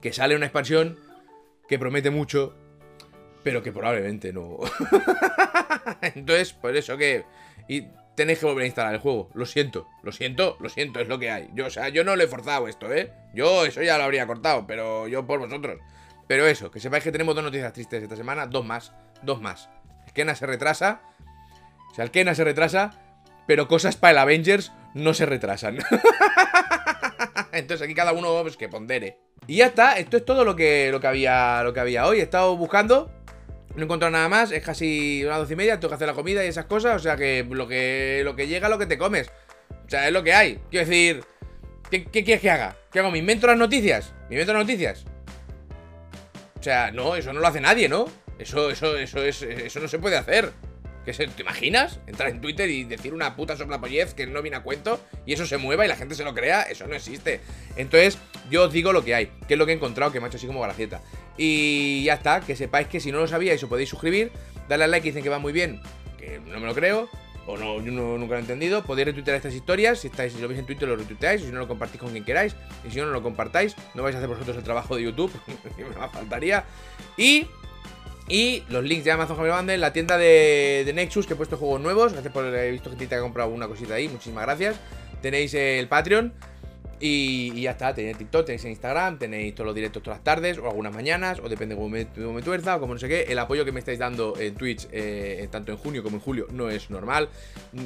Que 0.00 0.12
sale 0.14 0.34
una 0.34 0.46
expansión 0.46 0.98
que 1.68 1.78
promete 1.78 2.10
mucho, 2.10 2.56
pero 3.42 3.62
que 3.62 3.72
probablemente 3.72 4.32
no. 4.32 4.58
Entonces, 6.02 6.52
por 6.52 6.76
eso 6.76 6.96
que... 6.96 7.24
Y 7.68 7.86
tenéis 8.14 8.38
que 8.40 8.46
volver 8.46 8.64
a 8.64 8.66
instalar 8.66 8.94
el 8.94 9.00
juego. 9.00 9.30
Lo 9.34 9.46
siento, 9.46 9.88
lo 10.02 10.12
siento, 10.12 10.56
lo 10.60 10.68
siento, 10.68 11.00
es 11.00 11.08
lo 11.08 11.18
que 11.18 11.30
hay. 11.30 11.48
Yo, 11.54 11.66
o 11.66 11.70
sea, 11.70 11.88
yo 11.88 12.04
no 12.04 12.16
lo 12.16 12.22
he 12.22 12.26
forzado 12.26 12.68
esto, 12.68 12.92
¿eh? 12.92 13.12
Yo 13.34 13.64
eso 13.64 13.82
ya 13.82 13.96
lo 13.96 14.04
habría 14.04 14.26
cortado, 14.26 14.66
pero 14.66 15.08
yo 15.08 15.26
por 15.26 15.38
vosotros. 15.38 15.78
Pero 16.26 16.46
eso, 16.46 16.70
que 16.70 16.80
sepáis 16.80 17.02
que 17.02 17.12
tenemos 17.12 17.34
dos 17.34 17.44
noticias 17.44 17.72
tristes 17.72 18.02
esta 18.02 18.16
semana, 18.16 18.46
dos 18.46 18.64
más, 18.64 18.92
dos 19.22 19.40
más. 19.40 19.68
El 20.06 20.12
Kena 20.12 20.34
se 20.34 20.46
retrasa. 20.46 21.00
O 21.90 21.94
sea, 21.94 22.04
el 22.04 22.10
Kena 22.10 22.34
se 22.34 22.44
retrasa, 22.44 22.92
pero 23.46 23.66
cosas 23.66 23.96
para 23.96 24.12
el 24.12 24.18
Avengers 24.18 24.72
no 24.94 25.14
se 25.14 25.26
retrasan. 25.26 25.78
Entonces 27.52 27.84
aquí 27.84 27.94
cada 27.94 28.12
uno 28.12 28.42
pues, 28.42 28.56
que 28.56 28.68
pondere. 28.68 29.18
Y 29.46 29.56
ya 29.56 29.66
está, 29.66 29.98
esto 29.98 30.18
es 30.18 30.24
todo 30.24 30.44
lo 30.44 30.54
que, 30.54 30.90
lo 30.92 31.00
que, 31.00 31.06
había, 31.06 31.62
lo 31.64 31.72
que 31.72 31.80
había 31.80 32.06
hoy. 32.06 32.20
He 32.20 32.22
estado 32.22 32.56
buscando, 32.56 33.10
no 33.74 33.82
he 33.82 33.84
encontrado 33.84 34.10
nada 34.10 34.28
más, 34.28 34.52
es 34.52 34.62
casi 34.62 35.24
una 35.24 35.38
doce 35.38 35.52
y 35.52 35.56
media, 35.56 35.78
tengo 35.78 35.90
que 35.90 35.94
hacer 35.96 36.08
la 36.08 36.14
comida 36.14 36.44
y 36.44 36.48
esas 36.48 36.66
cosas, 36.66 36.96
o 36.96 36.98
sea 36.98 37.16
que 37.16 37.46
lo 37.48 37.68
que, 37.68 38.22
lo 38.24 38.34
que 38.36 38.48
llega, 38.48 38.68
lo 38.68 38.78
que 38.78 38.86
te 38.86 38.98
comes. 38.98 39.30
O 39.86 39.90
sea, 39.90 40.06
es 40.06 40.12
lo 40.12 40.22
que 40.22 40.32
hay. 40.32 40.58
Quiero 40.70 40.86
decir, 40.86 41.24
¿qué, 41.90 42.04
qué 42.04 42.24
quieres 42.24 42.40
que 42.40 42.50
haga? 42.50 42.76
¿Qué 42.92 42.98
hago? 42.98 43.10
¿Me 43.10 43.18
invento 43.18 43.46
las 43.46 43.58
noticias? 43.58 44.12
¿Me 44.28 44.36
invento 44.36 44.52
las 44.52 44.62
noticias? 44.62 45.04
O 46.58 46.62
sea, 46.62 46.90
no, 46.90 47.16
eso 47.16 47.32
no 47.32 47.40
lo 47.40 47.46
hace 47.46 47.60
nadie, 47.60 47.88
¿no? 47.88 48.06
Eso, 48.38 48.70
eso, 48.70 48.96
eso, 48.96 49.22
es, 49.22 49.42
eso 49.42 49.80
no 49.80 49.88
se 49.88 49.98
puede 49.98 50.16
hacer. 50.16 50.52
¿Qué 51.04 51.14
se, 51.14 51.26
¿Te 51.28 51.42
imaginas? 51.42 52.00
Entrar 52.06 52.28
en 52.28 52.40
Twitter 52.40 52.68
y 52.68 52.84
decir 52.84 53.14
una 53.14 53.34
puta 53.34 53.56
soplapollez 53.56 54.12
que 54.14 54.26
no 54.26 54.42
viene 54.42 54.58
a 54.58 54.62
cuento 54.62 55.00
y 55.24 55.32
eso 55.32 55.46
se 55.46 55.56
mueva 55.56 55.84
y 55.84 55.88
la 55.88 55.96
gente 55.96 56.14
se 56.14 56.24
lo 56.24 56.34
crea, 56.34 56.62
eso 56.62 56.86
no 56.86 56.94
existe. 56.94 57.40
Entonces, 57.76 58.18
yo 58.50 58.64
os 58.64 58.72
digo 58.72 58.92
lo 58.92 59.04
que 59.04 59.14
hay, 59.14 59.26
que 59.46 59.54
es 59.54 59.58
lo 59.58 59.66
que 59.66 59.72
he 59.72 59.74
encontrado, 59.74 60.12
que 60.12 60.20
me 60.20 60.26
ha 60.26 60.28
hecho 60.28 60.36
así 60.36 60.46
como 60.46 60.60
gracieta. 60.60 61.00
Y 61.36 62.04
ya 62.04 62.14
está, 62.14 62.40
que 62.40 62.56
sepáis 62.56 62.88
que 62.88 63.00
si 63.00 63.12
no 63.12 63.18
lo 63.18 63.26
sabíais 63.26 63.62
os 63.62 63.68
podéis 63.68 63.88
suscribir, 63.88 64.32
darle 64.68 64.84
al 64.84 64.90
like 64.90 65.06
dicen 65.06 65.22
que 65.22 65.28
va 65.28 65.38
muy 65.38 65.52
bien, 65.52 65.80
que 66.18 66.40
no 66.40 66.60
me 66.60 66.66
lo 66.66 66.74
creo, 66.74 67.08
o 67.46 67.56
no, 67.56 67.80
yo 67.82 67.90
no, 67.92 68.18
nunca 68.18 68.34
lo 68.34 68.38
he 68.38 68.40
entendido, 68.40 68.84
podéis 68.84 69.06
retuitear 69.06 69.36
estas 69.36 69.54
historias, 69.54 70.00
si, 70.00 70.08
estáis, 70.08 70.32
si 70.32 70.40
lo 70.40 70.48
veis 70.48 70.60
en 70.60 70.66
Twitter 70.66 70.88
lo 70.88 70.96
retuiteáis, 70.96 71.42
si 71.42 71.48
no 71.48 71.58
lo 71.58 71.68
compartís 71.68 72.00
con 72.00 72.10
quien 72.10 72.24
queráis, 72.24 72.54
y 72.86 72.90
si 72.90 72.98
no, 72.98 73.06
no 73.06 73.12
lo 73.12 73.22
compartáis, 73.22 73.74
no 73.94 74.02
vais 74.02 74.14
a 74.14 74.18
hacer 74.18 74.28
vosotros 74.28 74.56
el 74.56 74.62
trabajo 74.62 74.96
de 74.96 75.04
YouTube, 75.04 75.32
me 75.78 76.08
faltaría. 76.08 76.64
Y 77.16 77.46
y 78.30 78.62
los 78.68 78.84
links 78.84 79.04
de 79.04 79.10
Amazon 79.10 79.40
Home 79.40 79.50
Bundle, 79.50 79.78
la 79.78 79.92
tienda 79.92 80.16
de, 80.16 80.88
Nexus, 80.94 81.26
que 81.26 81.32
he 81.32 81.36
puesto 81.36 81.56
juegos 81.56 81.80
nuevos. 81.80 82.12
Gracias 82.12 82.32
por 82.32 82.44
he 82.44 82.70
visto 82.70 82.96
que 82.96 83.08
te 83.08 83.16
ha 83.16 83.20
comprado 83.20 83.50
una 83.50 83.66
cosita 83.66 83.94
ahí. 83.94 84.08
Muchísimas 84.08 84.44
gracias. 84.44 84.76
Tenéis 85.20 85.52
el 85.54 85.88
Patreon. 85.88 86.32
Y, 87.02 87.62
ya 87.62 87.70
está, 87.70 87.94
tenéis 87.94 88.18
TikTok, 88.18 88.44
tenéis 88.44 88.64
Instagram, 88.66 89.18
tenéis 89.18 89.54
todos 89.54 89.64
los 89.64 89.74
directos 89.74 90.02
todas 90.02 90.18
las 90.18 90.24
tardes, 90.24 90.58
o 90.58 90.66
algunas 90.66 90.92
mañanas, 90.94 91.40
o 91.40 91.48
depende 91.48 91.74
de 91.74 91.80
cómo 91.80 91.88
me, 92.34 92.42
tuerza, 92.42 92.76
o 92.76 92.80
como 92.80 92.92
no 92.92 93.00
sé 93.00 93.08
qué. 93.08 93.22
El 93.22 93.38
apoyo 93.38 93.64
que 93.64 93.72
me 93.72 93.78
estáis 93.78 93.98
dando 93.98 94.34
en 94.38 94.54
Twitch, 94.54 94.86
eh, 94.92 95.48
tanto 95.50 95.72
en 95.72 95.78
junio 95.78 96.02
como 96.02 96.16
en 96.16 96.20
julio, 96.20 96.46
no 96.50 96.68
es 96.68 96.90
normal. 96.90 97.30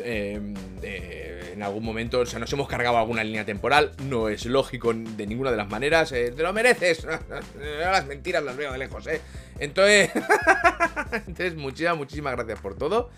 Eh, 0.02 0.40
eh, 0.83 1.50
en 1.52 1.62
algún 1.62 1.85
momento, 1.85 2.21
o 2.21 2.26
sea, 2.26 2.40
nos 2.40 2.52
hemos 2.52 2.66
cargado 2.66 2.99
alguna 2.99 3.23
línea 3.23 3.44
temporal, 3.44 3.92
no 4.09 4.28
es 4.28 4.47
lógico 4.47 4.92
de 4.92 5.26
ninguna 5.28 5.52
de 5.52 5.59
las 5.59 5.68
maneras. 5.68 6.11
te 6.11 6.33
lo 6.33 6.52
mereces. 6.52 7.06
las 7.80 8.06
mentiras 8.06 8.42
las 8.42 8.56
veo 8.56 8.73
de 8.73 8.78
lejos, 8.78 9.06
¿eh? 9.06 9.21
Entonces, 9.61 10.11
entonces 11.12 11.54
muchísimas, 11.54 11.97
muchísimas 11.97 12.35
gracias 12.35 12.59
por 12.59 12.76
todo. 12.76 13.11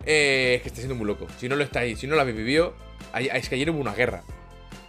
es 0.00 0.60
que 0.60 0.66
está 0.68 0.78
siendo 0.78 0.96
muy 0.96 1.06
loco. 1.06 1.28
Si 1.38 1.48
no 1.48 1.54
lo 1.54 1.62
estáis, 1.62 2.00
si 2.00 2.08
no 2.08 2.16
lo 2.16 2.22
habéis 2.22 2.36
vivido, 2.36 2.74
es 3.14 3.48
que 3.48 3.54
ayer 3.54 3.70
hubo 3.70 3.78
una 3.78 3.94
guerra. 3.94 4.24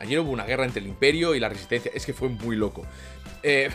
Ayer 0.01 0.20
hubo 0.20 0.31
una 0.31 0.46
guerra 0.46 0.65
entre 0.65 0.81
el 0.81 0.88
Imperio 0.88 1.36
y 1.36 1.39
la 1.39 1.48
Resistencia. 1.48 1.91
Es 1.93 2.08
que 2.08 2.13
fue 2.13 2.27
muy 2.27 2.55
loco. 2.55 2.88
Eh, 3.43 3.70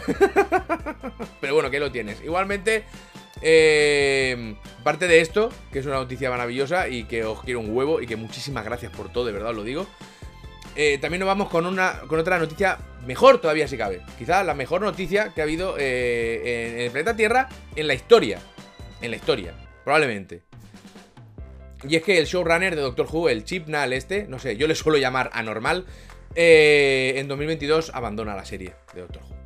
pero 1.40 1.54
bueno, 1.54 1.70
que 1.70 1.78
lo 1.78 1.92
tienes. 1.92 2.20
Igualmente, 2.20 2.82
eh, 3.42 4.56
parte 4.82 5.06
de 5.06 5.20
esto, 5.20 5.50
que 5.72 5.78
es 5.78 5.86
una 5.86 5.94
noticia 5.94 6.28
maravillosa 6.28 6.88
y 6.88 7.04
que 7.04 7.24
os 7.24 7.42
quiero 7.42 7.60
un 7.60 7.74
huevo 7.74 8.00
y 8.00 8.06
que 8.06 8.16
muchísimas 8.16 8.64
gracias 8.64 8.90
por 8.90 9.12
todo, 9.12 9.24
de 9.24 9.32
verdad 9.32 9.50
os 9.50 9.56
lo 9.56 9.62
digo. 9.62 9.86
Eh, 10.74 10.98
también 10.98 11.20
nos 11.20 11.28
vamos 11.28 11.48
con, 11.48 11.64
una, 11.64 12.00
con 12.08 12.18
otra 12.18 12.40
noticia 12.40 12.76
mejor 13.06 13.40
todavía 13.40 13.68
si 13.68 13.78
cabe. 13.78 14.02
Quizá 14.18 14.42
la 14.42 14.54
mejor 14.54 14.80
noticia 14.80 15.32
que 15.32 15.42
ha 15.42 15.44
habido 15.44 15.78
en 15.78 16.80
el 16.80 16.90
planeta 16.90 17.14
Tierra 17.14 17.48
en 17.76 17.86
la 17.86 17.94
historia. 17.94 18.40
En 19.00 19.10
la 19.12 19.16
historia, 19.16 19.54
probablemente. 19.84 20.42
Y 21.88 21.96
es 21.96 22.02
que 22.02 22.18
el 22.18 22.26
showrunner 22.26 22.74
de 22.74 22.82
Doctor 22.82 23.06
Who, 23.10 23.28
el 23.28 23.44
Chipnal 23.44 23.92
este, 23.92 24.26
no 24.26 24.38
sé, 24.38 24.56
yo 24.56 24.66
le 24.66 24.74
suelo 24.74 24.98
llamar 24.98 25.30
anormal, 25.32 25.86
eh, 26.36 27.14
en 27.16 27.28
2022 27.28 27.90
abandona 27.94 28.36
la 28.36 28.44
serie 28.44 28.74
de 28.94 29.00
Doctor 29.00 29.22
Who. 29.22 29.36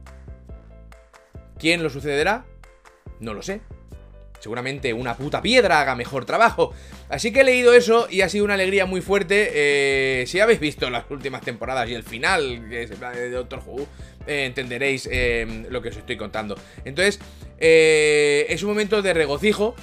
¿Quién 1.59 1.83
lo 1.83 1.90
sucederá? 1.90 2.44
No 3.20 3.33
lo 3.33 3.42
sé. 3.42 3.61
Seguramente 4.40 4.92
una 4.92 5.16
puta 5.16 5.42
piedra 5.42 5.81
haga 5.81 5.94
mejor 5.94 6.24
trabajo. 6.24 6.72
Así 7.09 7.33
que 7.33 7.40
he 7.40 7.44
leído 7.44 7.74
eso 7.74 8.09
y 8.11 8.22
ha 8.22 8.29
sido 8.29 8.44
una 8.44 8.55
alegría 8.55 8.87
muy 8.87 9.03
fuerte. 9.03 9.50
Eh, 9.53 10.26
si 10.26 10.40
habéis 10.40 10.59
visto 10.59 10.90
las 10.90 11.05
últimas 11.11 11.42
temporadas 11.42 11.88
y 11.88 11.94
el 11.94 12.03
final 12.03 12.68
de 12.68 13.31
Doctor 13.31 13.62
Who, 13.64 13.87
eh, 14.26 14.46
entenderéis 14.46 15.09
lo 15.68 15.83
que 15.83 15.90
os 15.90 15.96
estoy 15.96 16.16
contando. 16.16 16.57
Entonces, 16.85 17.20
es 17.59 18.62
un 18.62 18.70
momento 18.70 19.03
de 19.03 19.12
regocijo 19.12 19.76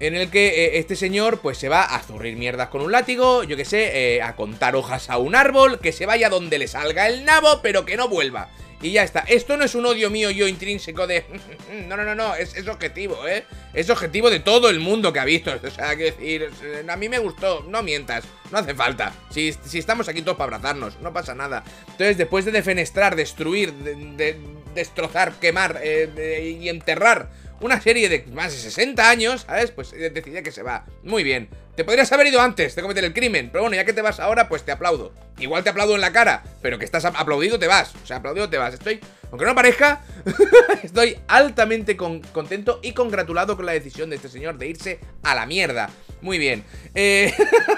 en 0.00 0.14
el 0.14 0.30
que 0.30 0.48
eh, 0.48 0.78
este 0.78 0.96
señor 0.96 1.40
pues 1.40 1.58
se 1.58 1.68
va 1.68 1.84
a 1.84 2.02
zurrir 2.02 2.36
mierdas 2.36 2.70
con 2.70 2.80
un 2.80 2.90
látigo, 2.90 3.44
yo 3.44 3.56
que 3.56 3.66
sé, 3.66 4.16
eh, 4.16 4.22
a 4.22 4.34
contar 4.34 4.74
hojas 4.74 5.10
a 5.10 5.18
un 5.18 5.34
árbol, 5.34 5.78
que 5.78 5.92
se 5.92 6.06
vaya 6.06 6.30
donde 6.30 6.58
le 6.58 6.66
salga 6.66 7.06
el 7.06 7.24
nabo, 7.24 7.60
pero 7.62 7.84
que 7.84 7.96
no 7.96 8.08
vuelva. 8.08 8.48
Y 8.82 8.92
ya 8.92 9.02
está. 9.02 9.20
Esto 9.20 9.58
no 9.58 9.64
es 9.66 9.74
un 9.74 9.84
odio 9.84 10.08
mío 10.08 10.30
yo 10.30 10.48
intrínseco 10.48 11.06
de... 11.06 11.26
no, 11.86 11.98
no, 11.98 12.04
no, 12.04 12.14
no, 12.14 12.34
es, 12.34 12.66
objetivo, 12.66 13.28
¿eh? 13.28 13.44
Es 13.74 13.90
objetivo 13.90 14.30
de 14.30 14.40
todo 14.40 14.70
el 14.70 14.80
mundo 14.80 15.12
que 15.12 15.20
ha 15.20 15.24
visto. 15.26 15.52
O 15.62 15.70
sea, 15.70 15.94
que 15.96 16.04
decir, 16.04 16.50
a 16.88 16.96
mí 16.96 17.10
me 17.10 17.18
gustó, 17.18 17.62
no 17.68 17.82
mientas, 17.82 18.24
no 18.50 18.56
hace 18.56 18.74
falta. 18.74 19.12
Si, 19.30 19.54
estamos 19.74 20.08
aquí 20.08 20.22
todos 20.22 20.38
para 20.38 20.56
abrazarnos, 20.56 20.98
no 21.00 21.12
pasa 21.12 21.34
nada. 21.34 21.62
Entonces, 21.90 22.16
después 22.16 22.46
de 22.46 22.52
defenestrar, 22.52 23.16
destruir, 23.16 23.74
de, 23.74 24.38
destrozar, 24.74 25.34
quemar 25.34 25.78
eh, 25.82 26.56
y 26.58 26.70
enterrar 26.70 27.28
una 27.60 27.80
serie 27.80 28.08
de 28.08 28.24
más 28.32 28.52
de 28.52 28.58
60 28.58 29.08
años, 29.08 29.42
¿sabes? 29.42 29.70
Pues 29.70 29.92
decide 29.92 30.42
que 30.42 30.50
se 30.50 30.62
va. 30.62 30.84
Muy 31.02 31.22
bien. 31.22 31.48
Te 31.76 31.84
podrías 31.84 32.10
haber 32.12 32.26
ido 32.26 32.40
antes 32.40 32.74
de 32.74 32.82
cometer 32.82 33.04
el 33.04 33.14
crimen, 33.14 33.48
pero 33.50 33.62
bueno, 33.62 33.76
ya 33.76 33.84
que 33.84 33.92
te 33.92 34.02
vas 34.02 34.20
ahora, 34.20 34.48
pues 34.48 34.64
te 34.64 34.72
aplaudo. 34.72 35.12
Igual 35.38 35.64
te 35.64 35.70
aplaudo 35.70 35.94
en 35.94 36.00
la 36.00 36.12
cara, 36.12 36.42
pero 36.60 36.78
que 36.78 36.84
estás 36.84 37.04
aplaudido 37.04 37.58
te 37.58 37.66
vas. 37.66 37.94
O 38.02 38.06
sea, 38.06 38.16
aplaudido 38.18 38.50
te 38.50 38.58
vas. 38.58 38.74
Estoy, 38.74 39.00
aunque 39.30 39.46
no 39.46 39.54
parezca, 39.54 40.02
estoy 40.82 41.18
altamente 41.28 41.96
contento 41.96 42.80
y 42.82 42.92
congratulado 42.92 43.56
con 43.56 43.66
la 43.66 43.72
decisión 43.72 44.10
de 44.10 44.16
este 44.16 44.28
señor 44.28 44.58
de 44.58 44.68
irse 44.68 45.00
a 45.22 45.34
la 45.34 45.46
mierda. 45.46 45.88
Muy 46.20 46.38
bien. 46.38 46.64
Eh, 46.94 47.32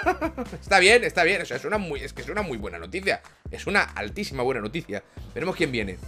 está 0.61 0.79
bien, 0.81 1.05
está 1.05 1.23
bien. 1.23 1.43
O 1.43 1.45
sea, 1.45 1.57
es 1.57 1.65
una 1.65 1.79
muy, 1.79 2.01
es 2.01 2.13
que 2.13 2.23
es 2.23 2.29
una 2.29 2.43
muy 2.43 2.59
buena 2.59 2.79
noticia. 2.79 3.23
Es 3.51 3.67
una 3.67 3.83
altísima 3.83 4.43
buena 4.43 4.61
noticia. 4.61 5.05
Veremos 5.35 5.55
quién 5.55 5.71
viene 5.71 5.99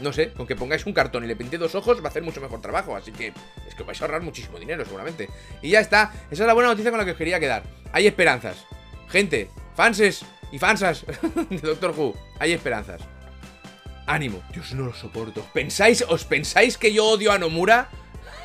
no 0.00 0.12
sé, 0.12 0.32
con 0.32 0.46
que 0.46 0.56
pongáis 0.56 0.86
un 0.86 0.92
cartón 0.92 1.24
y 1.24 1.26
le 1.26 1.36
pinté 1.36 1.58
dos 1.58 1.74
ojos 1.74 2.00
va 2.00 2.06
a 2.06 2.08
hacer 2.08 2.22
mucho 2.22 2.40
mejor 2.40 2.60
trabajo. 2.60 2.96
Así 2.96 3.12
que 3.12 3.32
es 3.66 3.74
que 3.74 3.82
vais 3.82 4.00
a 4.00 4.04
ahorrar 4.04 4.22
muchísimo 4.22 4.58
dinero, 4.58 4.84
seguramente. 4.84 5.28
Y 5.62 5.70
ya 5.70 5.80
está. 5.80 6.12
Esa 6.30 6.42
es 6.44 6.46
la 6.46 6.54
buena 6.54 6.70
noticia 6.70 6.90
con 6.90 6.98
la 6.98 7.04
que 7.04 7.12
os 7.12 7.16
quería 7.16 7.40
quedar. 7.40 7.62
Hay 7.92 8.06
esperanzas. 8.06 8.64
Gente, 9.08 9.50
fanses 9.74 10.24
y 10.52 10.58
fansas 10.58 11.04
de 11.50 11.58
Doctor 11.58 11.94
Who, 11.96 12.14
hay 12.38 12.52
esperanzas. 12.52 13.02
Ánimo. 14.06 14.42
Dios, 14.52 14.72
no 14.72 14.86
lo 14.86 14.94
soporto. 14.94 15.46
¿Pensáis, 15.52 16.02
¿Os 16.08 16.24
pensáis 16.24 16.78
que 16.78 16.92
yo 16.92 17.04
odio 17.06 17.30
a 17.30 17.38
Nomura? 17.38 17.90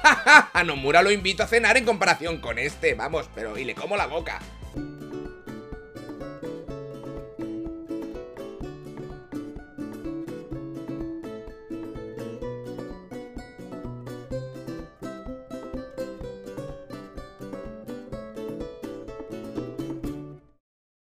a 0.54 0.64
Nomura 0.64 1.02
lo 1.02 1.12
invito 1.12 1.44
a 1.44 1.48
cenar 1.48 1.78
en 1.78 1.86
comparación 1.86 2.40
con 2.40 2.60
este, 2.60 2.94
vamos, 2.96 3.30
pero 3.34 3.58
y 3.58 3.64
le 3.64 3.74
como 3.74 3.96
la 3.96 4.08
boca. 4.08 4.40